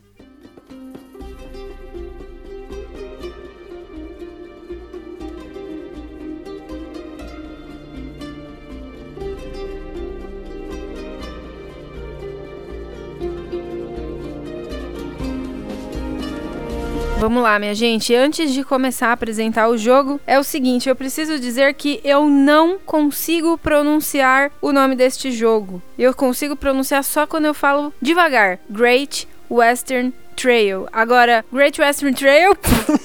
Vamos 17.18 17.42
lá, 17.42 17.59
minha 17.59 17.75
gente. 17.75 18.14
Antes 18.14 18.52
de 18.52 18.62
começar 18.62 19.09
a 19.09 19.12
apresentar 19.12 19.68
o 19.68 19.78
jogo, 19.78 20.21
é 20.26 20.38
o 20.38 20.44
seguinte: 20.44 20.88
eu 20.88 20.97
preciso 20.97 21.38
dizer 21.38 21.75
que 21.75 22.00
eu 22.04 22.28
não 22.28 22.78
consigo 22.78 23.56
pronunciar 23.56 24.50
o 24.61 24.73
nome 24.73 24.94
deste 24.94 25.33
jogo. 25.33 25.80
Eu 25.99 26.12
consigo 26.14 26.56
pronunciar 26.56 27.02
só 27.02 27.26
quando 27.26 27.47
eu 27.47 27.54
falo 27.54 27.94
devagar. 28.02 28.59
Great 28.68 29.26
Western 29.50 30.12
Trail. 30.35 30.87
Agora, 30.93 31.45
Great 31.53 31.81
Western 31.81 32.14
Trail 32.14 32.57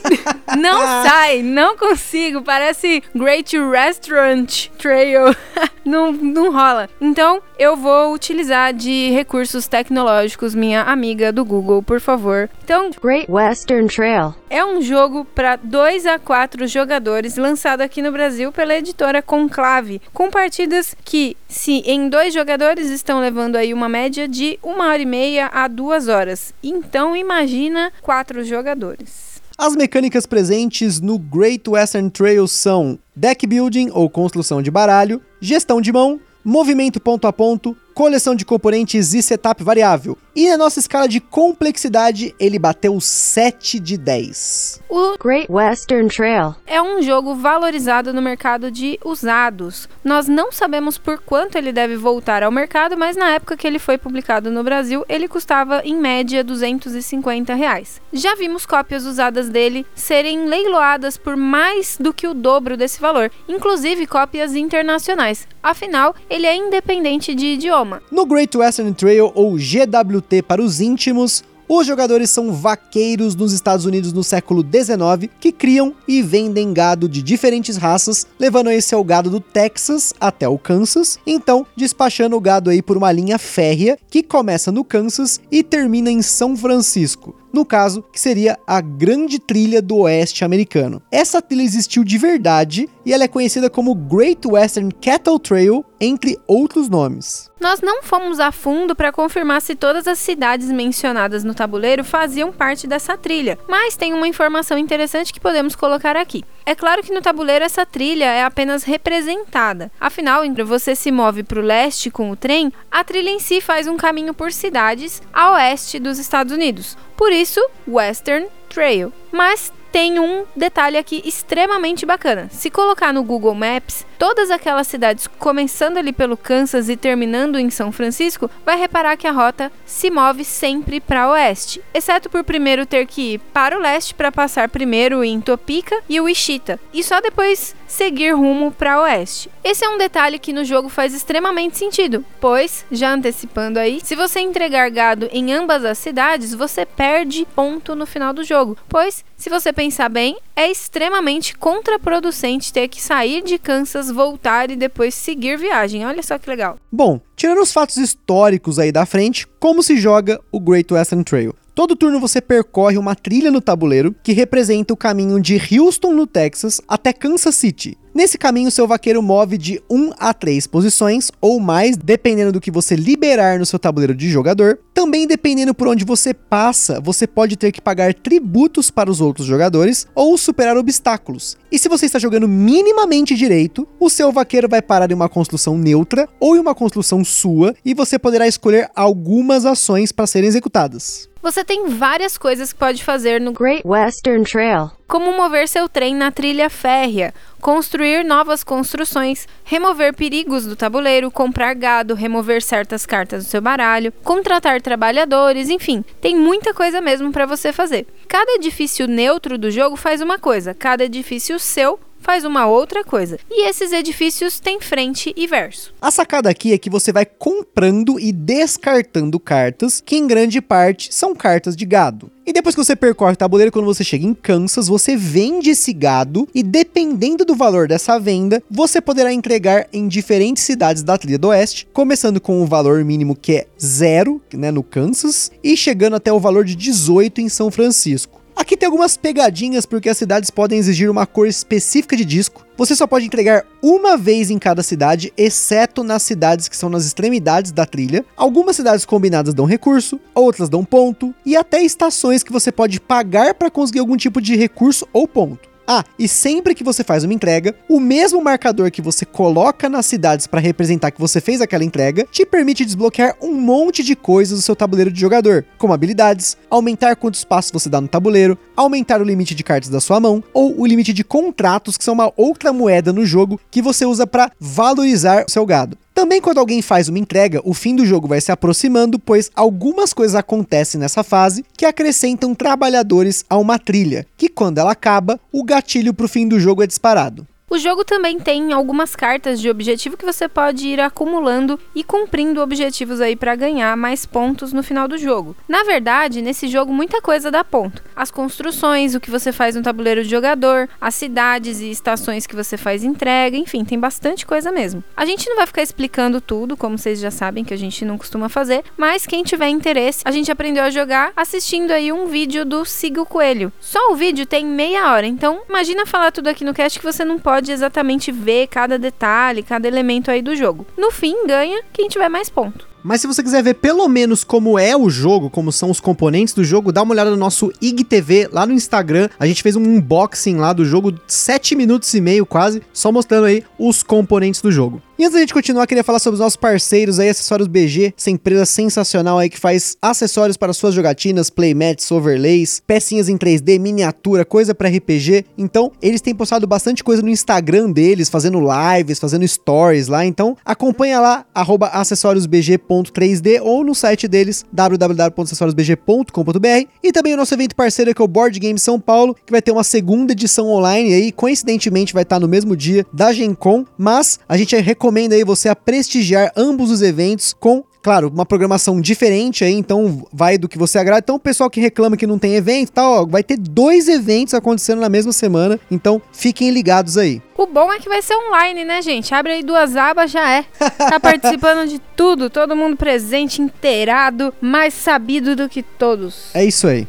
não 0.57 0.79
sai, 1.03 1.41
não 1.41 1.77
consigo. 1.77 2.41
Parece 2.41 3.03
Great 3.15 3.57
Restaurant 3.57 4.67
Trail. 4.77 5.35
não, 5.85 6.11
não 6.11 6.51
rola. 6.51 6.89
Então, 6.99 7.41
eu 7.57 7.75
vou 7.75 8.13
utilizar 8.13 8.73
de 8.73 9.11
recursos 9.11 9.67
tecnológicos, 9.67 10.53
minha 10.53 10.83
amiga 10.83 11.31
do 11.31 11.43
Google, 11.45 11.81
por 11.81 11.99
favor. 11.99 12.49
Então, 12.63 12.89
Great 13.01 13.29
Western 13.29 13.87
Trail 13.87 14.33
é 14.49 14.65
um 14.65 14.81
jogo 14.81 15.23
para 15.23 15.55
2 15.55 16.05
a 16.05 16.17
4 16.17 16.67
jogadores, 16.67 17.37
lançado 17.37 17.81
aqui 17.81 18.01
no 18.01 18.11
Brasil 18.11 18.51
pela 18.51 18.75
editora 18.75 19.21
Conclave, 19.21 20.01
com 20.11 20.29
partidas 20.31 20.95
que, 21.05 21.37
se 21.47 21.83
em 21.85 22.09
dois 22.09 22.33
jogadores, 22.33 22.89
estão 22.89 23.19
levando 23.19 23.55
aí 23.55 23.73
uma 23.73 23.87
média 23.87 24.27
de 24.27 24.57
uma 24.63 24.87
hora 24.87 25.01
e 25.01 25.05
meia 25.05 25.49
a 25.53 25.67
duas 25.67 26.07
horas. 26.07 26.53
Então, 26.63 27.15
imagina 27.19 27.91
quatro 28.01 28.43
jogadores. 28.43 29.41
As 29.57 29.75
mecânicas 29.75 30.25
presentes 30.25 31.01
no 31.01 31.19
Great 31.19 31.69
Western 31.69 32.09
Trail 32.09 32.47
são 32.47 32.97
deck 33.15 33.45
building 33.45 33.89
ou 33.91 34.09
construção 34.09 34.61
de 34.61 34.71
baralho, 34.71 35.21
gestão 35.41 35.81
de 35.81 35.91
mão, 35.91 36.19
movimento 36.45 36.99
ponto 36.99 37.27
a 37.27 37.33
ponto, 37.33 37.75
coleção 37.99 38.33
de 38.33 38.45
componentes 38.45 39.13
e 39.13 39.21
setup 39.21 39.61
variável. 39.61 40.17
E 40.33 40.49
na 40.49 40.55
nossa 40.55 40.79
escala 40.79 41.05
de 41.05 41.19
complexidade, 41.19 42.33
ele 42.39 42.57
bateu 42.57 42.97
7 43.01 43.77
de 43.77 43.97
10. 43.97 44.83
O 44.87 45.17
Great 45.21 45.51
Western 45.51 46.07
Trail 46.07 46.55
é 46.65 46.81
um 46.81 47.01
jogo 47.01 47.35
valorizado 47.35 48.13
no 48.13 48.21
mercado 48.21 48.71
de 48.71 48.97
usados. 49.03 49.89
Nós 50.01 50.29
não 50.29 50.49
sabemos 50.49 50.97
por 50.97 51.19
quanto 51.19 51.57
ele 51.57 51.73
deve 51.73 51.97
voltar 51.97 52.41
ao 52.41 52.53
mercado, 52.53 52.95
mas 52.95 53.17
na 53.17 53.31
época 53.31 53.57
que 53.57 53.67
ele 53.67 53.79
foi 53.79 53.97
publicado 53.97 54.49
no 54.49 54.63
Brasil, 54.63 55.03
ele 55.09 55.27
custava 55.27 55.81
em 55.83 55.97
média 55.97 56.41
250 56.41 57.53
reais. 57.53 57.99
Já 58.13 58.33
vimos 58.33 58.65
cópias 58.65 59.03
usadas 59.03 59.49
dele 59.49 59.85
serem 59.93 60.45
leiloadas 60.45 61.17
por 61.17 61.35
mais 61.35 61.97
do 61.99 62.13
que 62.13 62.27
o 62.27 62.33
dobro 62.33 62.77
desse 62.77 63.01
valor, 63.01 63.29
inclusive 63.45 64.07
cópias 64.07 64.55
internacionais. 64.55 65.45
Afinal, 65.61 66.15
ele 66.29 66.45
é 66.47 66.55
independente 66.55 67.35
de 67.35 67.47
idioma. 67.47 67.88
No 68.11 68.25
Great 68.25 68.57
Western 68.57 68.93
Trail, 68.93 69.31
ou 69.33 69.57
GWT 69.57 70.43
para 70.43 70.61
os 70.61 70.81
íntimos, 70.81 71.43
os 71.71 71.85
jogadores 71.85 72.31
são 72.31 72.51
vaqueiros 72.51 73.35
nos 73.35 73.53
Estados 73.53 73.85
Unidos 73.85 74.11
no 74.11 74.23
século 74.23 74.63
XIX 74.63 75.31
que 75.39 75.51
criam 75.51 75.93
e 76.07 76.19
vendem 76.19 76.73
gado 76.73 77.07
de 77.07 77.21
diferentes 77.21 77.77
raças, 77.77 78.25
levando 78.39 78.71
esse 78.71 78.95
ao 78.95 79.03
gado 79.03 79.29
do 79.29 79.39
Texas 79.39 80.11
até 80.19 80.49
o 80.49 80.57
Kansas, 80.57 81.19
então 81.27 81.67
despachando 81.75 82.35
o 82.35 82.41
gado 82.41 82.71
aí 82.71 82.81
por 82.81 82.97
uma 82.97 83.11
linha 83.11 83.37
férrea 83.37 83.99
que 84.09 84.23
começa 84.23 84.71
no 84.71 84.83
Kansas 84.83 85.39
e 85.51 85.61
termina 85.61 86.09
em 86.09 86.23
São 86.23 86.57
Francisco 86.57 87.35
no 87.51 87.65
caso, 87.65 88.03
que 88.11 88.19
seria 88.19 88.57
a 88.65 88.79
Grande 88.81 89.39
Trilha 89.39 89.81
do 89.81 89.97
Oeste 89.97 90.45
americano. 90.45 91.01
Essa 91.11 91.41
trilha 91.41 91.63
existiu 91.63 92.03
de 92.03 92.17
verdade 92.17 92.89
e 93.05 93.13
ela 93.13 93.23
é 93.23 93.27
conhecida 93.27 93.69
como 93.69 93.95
Great 93.95 94.47
Western 94.47 94.91
Cattle 95.01 95.39
Trail, 95.39 95.85
entre 95.99 96.37
outros 96.47 96.89
nomes. 96.89 97.49
Nós 97.59 97.81
não 97.81 98.01
fomos 98.01 98.39
a 98.39 98.51
fundo 98.51 98.95
para 98.95 99.11
confirmar 99.11 99.61
se 99.61 99.75
todas 99.75 100.07
as 100.07 100.17
cidades 100.17 100.71
mencionadas 100.71 101.43
no 101.43 101.53
tabuleiro 101.53 102.03
faziam 102.03 102.53
parte 102.53 102.87
dessa 102.87 103.17
trilha, 103.17 103.59
mas 103.67 103.97
tem 103.97 104.13
uma 104.13 104.27
informação 104.27 104.77
interessante 104.77 105.33
que 105.33 105.41
podemos 105.41 105.75
colocar 105.75 106.15
aqui. 106.15 106.45
É 106.65 106.73
claro 106.73 107.03
que 107.03 107.13
no 107.13 107.21
tabuleiro 107.21 107.65
essa 107.65 107.85
trilha 107.85 108.25
é 108.25 108.43
apenas 108.43 108.83
representada. 108.83 109.91
Afinal, 109.99 110.45
entre 110.45 110.63
você 110.63 110.95
se 110.95 111.11
move 111.11 111.43
para 111.43 111.59
o 111.59 111.63
leste 111.63 112.09
com 112.09 112.31
o 112.31 112.35
trem, 112.35 112.71
a 112.89 113.03
trilha 113.03 113.29
em 113.29 113.39
si 113.39 113.59
faz 113.59 113.87
um 113.87 113.97
caminho 113.97 114.33
por 114.33 114.51
cidades 114.51 115.21
a 115.33 115.53
oeste 115.53 115.99
dos 115.99 116.17
Estados 116.17 116.53
Unidos. 116.53 116.97
Por 117.17 117.33
isso, 117.33 117.59
Western 117.87 118.47
Trail. 118.69 119.11
Mas 119.31 119.73
tem 119.91 120.19
um 120.19 120.45
detalhe 120.55 120.97
aqui 120.97 121.21
extremamente 121.25 122.05
bacana. 122.05 122.47
Se 122.51 122.69
colocar 122.69 123.13
no 123.13 123.23
Google 123.23 123.55
Maps, 123.55 124.05
todas 124.17 124.51
aquelas 124.51 124.87
cidades 124.87 125.27
começando 125.27 125.97
ali 125.97 126.11
pelo 126.11 126.37
Kansas 126.37 126.89
e 126.89 126.95
terminando 126.95 127.57
em 127.57 127.69
São 127.69 127.91
Francisco, 127.91 128.49
vai 128.65 128.77
reparar 128.77 129.17
que 129.17 129.27
a 129.27 129.31
rota 129.31 129.71
se 129.85 130.09
move 130.09 130.43
sempre 130.43 130.99
para 130.99 131.29
oeste, 131.31 131.81
exceto 131.93 132.29
por 132.29 132.43
primeiro 132.43 132.85
ter 132.85 133.05
que 133.05 133.33
ir 133.33 133.39
para 133.53 133.77
o 133.77 133.81
leste 133.81 134.13
para 134.13 134.31
passar 134.31 134.69
primeiro 134.69 135.23
em 135.23 135.41
Topeka 135.41 135.99
e 136.07 136.19
Wichita, 136.19 136.79
e 136.93 137.03
só 137.03 137.21
depois 137.21 137.75
seguir 137.89 138.31
rumo 138.33 138.71
para 138.71 139.01
oeste. 139.01 139.49
Esse 139.63 139.83
é 139.83 139.89
um 139.89 139.97
detalhe 139.97 140.39
que 140.39 140.53
no 140.53 140.63
jogo 140.63 140.87
faz 140.87 141.13
extremamente 141.13 141.77
sentido, 141.77 142.23
pois, 142.39 142.85
já 142.89 143.11
antecipando 143.11 143.79
aí, 143.79 143.99
se 144.01 144.15
você 144.15 144.39
entregar 144.39 144.89
gado 144.89 145.27
em 145.31 145.51
ambas 145.51 145.83
as 145.83 145.97
cidades, 145.97 146.53
você 146.53 146.85
perde 146.85 147.45
ponto 147.55 147.95
no 147.95 148.05
final 148.05 148.31
do 148.31 148.43
jogo, 148.43 148.77
pois 148.87 149.25
se 149.35 149.49
você 149.49 149.73
pensar 149.73 150.09
bem, 150.09 150.37
é 150.55 150.69
extremamente 150.69 151.57
contraproducente 151.57 152.71
ter 152.71 152.87
que 152.87 153.01
sair 153.01 153.41
de 153.41 153.57
Kansas, 153.57 154.11
voltar 154.11 154.69
e 154.69 154.75
depois 154.75 155.15
seguir 155.15 155.57
viagem. 155.57 156.05
Olha 156.05 156.21
só 156.21 156.37
que 156.37 156.49
legal. 156.49 156.77
Bom, 156.91 157.21
tirando 157.35 157.61
os 157.61 157.71
fatos 157.71 157.97
históricos 157.97 158.77
aí 158.77 158.91
da 158.91 159.05
frente, 159.05 159.47
como 159.59 159.81
se 159.81 159.95
joga 159.97 160.39
o 160.51 160.59
Great 160.59 160.93
Western 160.93 161.23
Trail? 161.23 161.55
Todo 161.73 161.95
turno 161.95 162.19
você 162.19 162.41
percorre 162.41 162.97
uma 162.97 163.15
trilha 163.15 163.51
no 163.51 163.61
tabuleiro 163.61 164.15
que 164.23 164.33
representa 164.33 164.93
o 164.93 164.97
caminho 164.97 165.39
de 165.39 165.59
Houston, 165.71 166.13
no 166.13 166.27
Texas, 166.27 166.81
até 166.87 167.13
Kansas 167.13 167.55
City. 167.55 167.97
Nesse 168.13 168.37
caminho, 168.37 168.71
seu 168.71 168.87
vaqueiro 168.87 169.21
move 169.21 169.57
de 169.57 169.81
1 169.89 170.11
a 170.17 170.33
3 170.33 170.65
posições 170.67 171.31
ou 171.39 171.59
mais, 171.59 171.95
dependendo 171.95 172.51
do 172.51 172.59
que 172.59 172.71
você 172.71 172.95
liberar 172.95 173.59
no 173.59 173.65
seu 173.65 173.77
tabuleiro 173.77 174.15
de 174.15 174.29
jogador. 174.29 174.79
Também 174.93 175.27
dependendo 175.27 175.73
por 175.73 175.87
onde 175.87 176.03
você 176.03 176.33
passa, 176.33 176.99
você 176.99 177.27
pode 177.27 177.55
ter 177.55 177.71
que 177.71 177.79
pagar 177.79 178.13
tributos 178.13 178.89
para 178.89 179.11
os 179.11 179.21
outros 179.21 179.45
jogadores 179.45 180.07
ou 180.15 180.37
superar 180.37 180.75
obstáculos. 180.75 181.55
E 181.71 181.77
se 181.77 181.87
você 181.87 182.07
está 182.07 182.17
jogando 182.17 182.47
minimamente 182.47 183.35
direito, 183.35 183.87
o 183.99 184.09
seu 184.09 184.31
vaqueiro 184.31 184.67
vai 184.67 184.81
parar 184.81 185.11
em 185.11 185.15
uma 185.15 185.29
construção 185.29 185.77
neutra 185.77 186.27
ou 186.39 186.55
em 186.55 186.59
uma 186.59 186.75
construção 186.75 187.23
sua 187.23 187.75
e 187.85 187.93
você 187.93 188.17
poderá 188.17 188.47
escolher 188.47 188.89
algumas 188.95 189.65
ações 189.65 190.11
para 190.11 190.27
serem 190.27 190.49
executadas. 190.49 191.29
Você 191.41 191.63
tem 191.63 191.87
várias 191.87 192.37
coisas 192.37 192.73
que 192.73 192.79
pode 192.79 193.03
fazer 193.03 193.39
no 193.39 193.53
Great 193.53 193.81
Western 193.85 194.43
Trail, 194.43 194.91
como 195.09 195.35
mover 195.35 195.67
seu 195.67 195.89
trem 195.89 196.13
na 196.13 196.31
trilha 196.31 196.69
férrea, 196.69 197.33
construir 197.59 198.23
novas 198.23 198.63
construções, 198.63 199.47
remover 199.63 200.13
perigos 200.13 200.67
do 200.67 200.75
tabuleiro, 200.75 201.31
comprar 201.31 201.73
gado, 201.73 202.13
remover 202.13 202.61
certas 202.61 203.07
cartas 203.07 203.43
do 203.43 203.49
seu 203.49 203.59
baralho, 203.59 204.13
contratar 204.23 204.79
trabalhadores, 204.83 205.67
enfim, 205.67 206.05
tem 206.21 206.35
muita 206.35 206.75
coisa 206.75 207.01
mesmo 207.01 207.31
para 207.31 207.47
você 207.47 207.73
fazer. 207.73 208.05
Cada 208.27 208.53
edifício 208.53 209.07
neutro 209.07 209.57
do 209.57 209.71
jogo 209.71 209.95
faz 209.95 210.21
uma 210.21 210.37
coisa, 210.37 210.75
cada 210.75 211.03
edifício 211.03 211.59
seu 211.59 211.99
faz 212.19 212.45
uma 212.45 212.67
outra 212.67 213.03
coisa. 213.03 213.39
E 213.49 213.67
esses 213.67 213.91
edifícios 213.91 214.59
têm 214.59 214.79
frente 214.79 215.33
e 215.35 215.47
verso. 215.47 215.93
A 216.01 216.11
sacada 216.11 216.49
aqui 216.49 216.73
é 216.73 216.77
que 216.77 216.89
você 216.89 217.11
vai 217.11 217.25
comprando 217.25 218.19
e 218.19 218.31
descartando 218.31 219.39
cartas, 219.39 220.01
que 220.05 220.15
em 220.15 220.27
grande 220.27 220.61
parte 220.61 221.13
são 221.13 221.33
cartas 221.33 221.75
de 221.75 221.85
gado. 221.85 222.31
E 222.49 222.51
depois 222.51 222.73
que 222.73 222.83
você 222.83 222.95
percorre 222.95 223.33
o 223.33 223.37
tabuleiro, 223.37 223.71
quando 223.71 223.85
você 223.85 224.03
chega 224.03 224.25
em 224.25 224.33
Kansas, 224.33 224.87
você 224.87 225.15
vende 225.15 225.69
esse 225.69 225.93
gado 225.93 226.49
e 226.53 226.63
dependendo 226.63 227.45
do 227.45 227.53
valor 227.53 227.87
dessa 227.87 228.19
venda, 228.19 228.63
você 228.71 228.99
poderá 228.99 229.31
entregar 229.31 229.87
em 229.93 230.07
diferentes 230.07 230.63
cidades 230.63 231.03
da 231.03 231.15
trilha 231.15 231.37
do 231.37 231.49
oeste, 231.49 231.87
começando 231.93 232.41
com 232.41 232.63
o 232.63 232.65
valor 232.65 233.05
mínimo 233.05 233.35
que 233.35 233.53
é 233.53 233.67
zero, 233.79 234.41
né, 234.51 234.71
no 234.71 234.81
Kansas, 234.81 235.51
e 235.63 235.77
chegando 235.77 236.15
até 236.15 236.33
o 236.33 236.39
valor 236.39 236.65
de 236.65 236.75
18 236.75 237.39
em 237.39 237.49
São 237.49 237.69
Francisco. 237.69 238.38
Aqui 238.59 238.75
tem 238.75 238.87
algumas 238.87 239.15
pegadinhas 239.15 239.85
porque 239.85 240.09
as 240.09 240.17
cidades 240.17 240.49
podem 240.49 240.77
exigir 240.77 241.09
uma 241.09 241.25
cor 241.25 241.47
específica 241.47 242.13
de 242.17 242.25
disco. 242.25 242.65
Você 242.75 242.93
só 242.93 243.07
pode 243.07 243.25
entregar 243.25 243.65
uma 243.81 244.17
vez 244.17 244.49
em 244.49 244.59
cada 244.59 244.83
cidade, 244.83 245.31
exceto 245.37 246.03
nas 246.03 246.23
cidades 246.23 246.67
que 246.67 246.75
são 246.75 246.89
nas 246.89 247.05
extremidades 247.05 247.71
da 247.71 247.85
trilha. 247.85 248.25
Algumas 248.35 248.75
cidades 248.75 249.05
combinadas 249.05 249.53
dão 249.53 249.63
recurso, 249.63 250.19
outras 250.35 250.67
dão 250.67 250.83
ponto, 250.83 251.33
e 251.45 251.55
até 251.55 251.81
estações 251.81 252.43
que 252.43 252.51
você 252.51 252.69
pode 252.69 252.99
pagar 252.99 253.53
para 253.53 253.71
conseguir 253.71 253.99
algum 253.99 254.17
tipo 254.17 254.41
de 254.41 254.57
recurso 254.57 255.07
ou 255.13 255.25
ponto. 255.25 255.69
Ah, 255.91 256.03
e 256.19 256.27
sempre 256.27 256.75
que 256.75 256.83
você 256.83 257.03
faz 257.03 257.23
uma 257.23 257.33
entrega, 257.33 257.75
o 257.89 257.99
mesmo 257.99 258.39
marcador 258.43 258.91
que 258.91 259.01
você 259.01 259.25
coloca 259.25 259.89
nas 259.89 260.05
cidades 260.05 260.45
para 260.45 260.59
representar 260.59 261.09
que 261.09 261.19
você 261.19 261.41
fez 261.41 261.61
aquela 261.61 261.83
entrega, 261.83 262.27
te 262.31 262.45
permite 262.45 262.85
desbloquear 262.85 263.35
um 263.41 263.55
monte 263.55 264.03
de 264.03 264.15
coisas 264.15 264.59
do 264.59 264.61
seu 264.61 264.75
tabuleiro 264.75 265.11
de 265.11 265.19
jogador, 265.19 265.65
como 265.79 265.91
habilidades, 265.91 266.55
aumentar 266.69 267.15
quantos 267.15 267.43
passos 267.43 267.71
você 267.71 267.89
dá 267.89 267.99
no 267.99 268.07
tabuleiro, 268.07 268.55
aumentar 268.75 269.19
o 269.19 269.23
limite 269.23 269.55
de 269.55 269.63
cartas 269.63 269.89
da 269.89 269.99
sua 269.99 270.19
mão, 270.19 270.43
ou 270.53 270.79
o 270.79 270.85
limite 270.85 271.11
de 271.11 271.23
contratos, 271.23 271.97
que 271.97 272.03
são 272.03 272.13
uma 272.13 272.31
outra 272.37 272.71
moeda 272.71 273.11
no 273.11 273.25
jogo 273.25 273.59
que 273.71 273.81
você 273.81 274.05
usa 274.05 274.27
para 274.27 274.51
valorizar 274.59 275.45
o 275.47 275.49
seu 275.49 275.65
gado. 275.65 275.97
Também 276.19 276.41
quando 276.41 276.57
alguém 276.57 276.81
faz 276.81 277.07
uma 277.07 277.17
entrega, 277.17 277.61
o 277.63 277.73
fim 277.73 277.95
do 277.95 278.05
jogo 278.05 278.27
vai 278.27 278.41
se 278.41 278.51
aproximando, 278.51 279.17
pois 279.17 279.49
algumas 279.55 280.11
coisas 280.11 280.35
acontecem 280.35 280.99
nessa 280.99 281.23
fase 281.23 281.63
que 281.77 281.85
acrescentam 281.85 282.53
trabalhadores 282.53 283.45
a 283.49 283.57
uma 283.57 283.79
trilha, 283.79 284.27
que 284.35 284.49
quando 284.49 284.79
ela 284.79 284.91
acaba, 284.91 285.39
o 285.49 285.63
gatilho 285.63 286.13
para 286.13 286.25
o 286.25 286.29
fim 286.29 286.45
do 286.45 286.59
jogo 286.59 286.83
é 286.83 286.87
disparado. 286.87 287.47
O 287.71 287.77
jogo 287.77 288.03
também 288.03 288.39
tem 288.39 288.73
algumas 288.73 289.15
cartas 289.15 289.61
de 289.61 289.69
objetivo 289.69 290.17
que 290.17 290.25
você 290.25 290.49
pode 290.49 290.87
ir 290.87 290.99
acumulando 290.99 291.79
e 291.93 292.03
cumprindo 292.03 292.61
objetivos 292.61 293.21
aí 293.21 293.35
para 293.35 293.55
ganhar 293.55 293.95
mais 293.95 294.25
pontos 294.25 294.73
no 294.73 294.81
final 294.81 295.07
do 295.07 295.19
jogo. 295.19 295.55
Na 295.67 295.83
verdade, 295.83 296.41
nesse 296.41 296.67
jogo 296.67 296.91
muita 296.91 297.21
coisa 297.21 297.51
dá 297.51 297.63
ponto. 297.63 298.01
As 298.15 298.31
construções, 298.31 299.13
o 299.13 299.19
que 299.19 299.29
você 299.29 299.51
faz 299.51 299.75
no 299.75 299.83
tabuleiro 299.83 300.23
de 300.23 300.29
jogador, 300.29 300.89
as 300.99 301.13
cidades 301.13 301.79
e 301.79 301.91
estações 301.91 302.47
que 302.47 302.55
você 302.55 302.75
faz 302.75 303.03
entrega, 303.03 303.55
enfim, 303.55 303.85
tem 303.85 303.99
bastante 303.99 304.47
coisa 304.47 304.71
mesmo. 304.71 305.03
A 305.15 305.23
gente 305.23 305.47
não 305.47 305.57
vai 305.57 305.67
ficar 305.67 305.83
explicando 305.83 306.41
tudo, 306.41 306.75
como 306.75 306.97
vocês 306.97 307.19
já 307.19 307.29
sabem 307.29 307.63
que 307.63 307.73
a 307.73 307.77
gente 307.77 308.03
não 308.03 308.17
costuma 308.17 308.49
fazer, 308.49 308.83
mas 308.97 309.27
quem 309.27 309.43
tiver 309.43 309.69
interesse, 309.69 310.23
a 310.25 310.31
gente 310.31 310.51
aprendeu 310.51 310.83
a 310.83 310.89
jogar 310.89 311.31
assistindo 311.37 311.91
aí 311.91 312.11
um 312.11 312.25
vídeo 312.25 312.65
do 312.65 312.83
Siga 312.83 313.21
o 313.21 313.27
Coelho. 313.27 313.71
Só 313.79 314.11
o 314.11 314.15
vídeo 314.15 314.47
tem 314.47 314.65
meia 314.65 315.13
hora, 315.13 315.27
então 315.27 315.61
imagina 315.69 316.03
falar 316.07 316.31
tudo 316.31 316.47
aqui 316.47 316.65
no 316.65 316.73
cast 316.73 316.97
que 316.97 317.05
você 317.05 317.23
não 317.23 317.37
pode 317.37 317.58
pode 317.59 317.73
exatamente 317.73 318.31
ver 318.31 318.67
cada 318.67 318.97
detalhe, 318.97 319.61
cada 319.61 319.85
elemento 319.85 320.31
aí 320.31 320.41
do 320.41 320.55
jogo. 320.55 320.87
No 320.97 321.11
fim, 321.11 321.45
ganha 321.45 321.83
quem 321.91 322.07
tiver 322.07 322.29
mais 322.29 322.49
ponto. 322.49 322.87
Mas 323.03 323.19
se 323.19 323.27
você 323.27 323.43
quiser 323.43 323.61
ver 323.61 323.73
pelo 323.75 324.07
menos 324.07 324.45
como 324.45 324.79
é 324.79 324.95
o 324.95 325.09
jogo, 325.09 325.49
como 325.49 325.69
são 325.69 325.91
os 325.91 325.99
componentes 325.99 326.53
do 326.53 326.63
jogo, 326.63 326.93
dá 326.93 327.01
uma 327.01 327.13
olhada 327.13 327.31
no 327.31 327.35
nosso 327.35 327.69
IGTV 327.81 328.49
lá 328.51 328.65
no 328.65 328.71
Instagram. 328.71 329.27
A 329.37 329.45
gente 329.45 329.61
fez 329.61 329.75
um 329.75 329.83
unboxing 329.83 330.55
lá 330.55 330.71
do 330.71 330.85
jogo, 330.85 331.13
7 331.27 331.75
minutos 331.75 332.13
e 332.13 332.21
meio 332.21 332.45
quase, 332.45 332.81
só 332.93 333.11
mostrando 333.11 333.45
aí 333.45 333.63
os 333.77 334.03
componentes 334.03 334.61
do 334.61 334.71
jogo. 334.71 335.01
E 335.19 335.23
antes 335.23 335.33
da 335.33 335.39
gente 335.41 335.53
continuar, 335.53 335.85
queria 335.85 336.01
falar 336.01 336.19
sobre 336.19 336.35
os 336.35 336.39
nossos 336.39 336.55
parceiros 336.55 337.19
aí, 337.19 337.27
Acessórios 337.27 337.67
BG, 337.67 338.13
essa 338.17 338.31
empresa 338.31 338.65
sensacional 338.65 339.37
aí 339.37 339.49
que 339.49 339.59
faz 339.59 339.97
acessórios 340.01 340.55
para 340.55 340.71
suas 340.71 340.93
jogatinas, 340.93 341.49
playmats, 341.49 342.09
overlays, 342.09 342.81
pecinhas 342.87 343.27
em 343.27 343.37
3D, 343.37 343.77
miniatura, 343.81 344.45
coisa 344.45 344.73
para 344.73 344.87
RPG. 344.87 345.43
Então, 345.57 345.91
eles 346.01 346.21
têm 346.21 346.33
postado 346.33 346.65
bastante 346.65 347.03
coisa 347.03 347.21
no 347.21 347.27
Instagram 347.27 347.91
deles, 347.91 348.29
fazendo 348.29 348.61
lives, 348.61 349.19
fazendo 349.19 349.45
stories 349.45 350.07
lá. 350.07 350.25
Então, 350.25 350.55
acompanha 350.63 351.19
lá, 351.19 351.45
acessóriosbg.3D 351.53 353.59
ou 353.61 353.83
no 353.83 353.93
site 353.93 354.25
deles, 354.25 354.63
www.acessoriosbg.com.br. 354.71 356.87
E 357.03 357.11
também 357.11 357.33
o 357.33 357.37
nosso 357.37 357.53
evento 357.53 357.75
parceiro 357.75 358.15
que 358.15 358.21
é 358.21 358.23
o 358.23 358.27
Board 358.27 358.57
Game 358.57 358.79
São 358.79 358.97
Paulo, 358.97 359.35
que 359.45 359.51
vai 359.51 359.61
ter 359.61 359.73
uma 359.73 359.83
segunda 359.83 360.31
edição 360.31 360.67
online 360.67 361.13
aí, 361.13 361.29
coincidentemente 361.33 362.13
vai 362.13 362.23
estar 362.23 362.39
no 362.39 362.47
mesmo 362.47 362.73
dia 362.73 363.05
da 363.11 363.33
Gen 363.33 363.53
Con, 363.53 363.83
mas 363.97 364.39
a 364.47 364.55
gente 364.55 364.73
recomenda 364.77 365.08
recomendo 365.09 365.33
aí 365.33 365.43
você 365.43 365.67
a 365.67 365.75
prestigiar 365.75 366.51
ambos 366.55 366.91
os 366.91 367.01
eventos 367.01 367.53
com 367.53 367.83
Claro, 368.01 368.29
uma 368.29 368.45
programação 368.45 369.01
diferente 369.01 369.65
aí, 369.65 369.73
então 369.73 370.25
vai 370.31 370.57
do 370.57 370.69
que 370.69 370.77
você 370.77 370.97
agrada. 370.97 371.19
Então, 371.19 371.35
o 371.35 371.39
pessoal 371.39 371.69
que 371.69 371.81
reclama 371.81 372.15
que 372.15 372.25
não 372.25 372.39
tem 372.39 372.55
evento 372.55 372.93
tal, 372.93 373.11
ó, 373.11 373.25
vai 373.25 373.43
ter 373.43 373.57
dois 373.57 374.07
eventos 374.07 374.53
acontecendo 374.53 375.01
na 375.01 375.09
mesma 375.09 375.33
semana. 375.33 375.77
Então, 375.91 376.21
fiquem 376.31 376.71
ligados 376.71 377.17
aí. 377.17 377.41
O 377.57 377.67
bom 377.67 377.91
é 377.91 377.99
que 377.99 378.07
vai 378.07 378.21
ser 378.21 378.35
online, 378.35 378.85
né, 378.85 379.01
gente? 379.01 379.35
Abre 379.35 379.51
aí 379.51 379.63
duas 379.63 379.97
abas, 379.97 380.31
já 380.31 380.49
é. 380.49 380.63
Tá 380.97 381.19
participando 381.19 381.89
de 381.89 381.99
tudo, 382.15 382.49
todo 382.49 382.73
mundo 382.73 382.95
presente, 382.95 383.61
inteirado, 383.61 384.53
mais 384.61 384.93
sabido 384.93 385.53
do 385.53 385.67
que 385.67 385.83
todos. 385.83 386.51
É 386.53 386.63
isso 386.63 386.87
aí. 386.87 387.05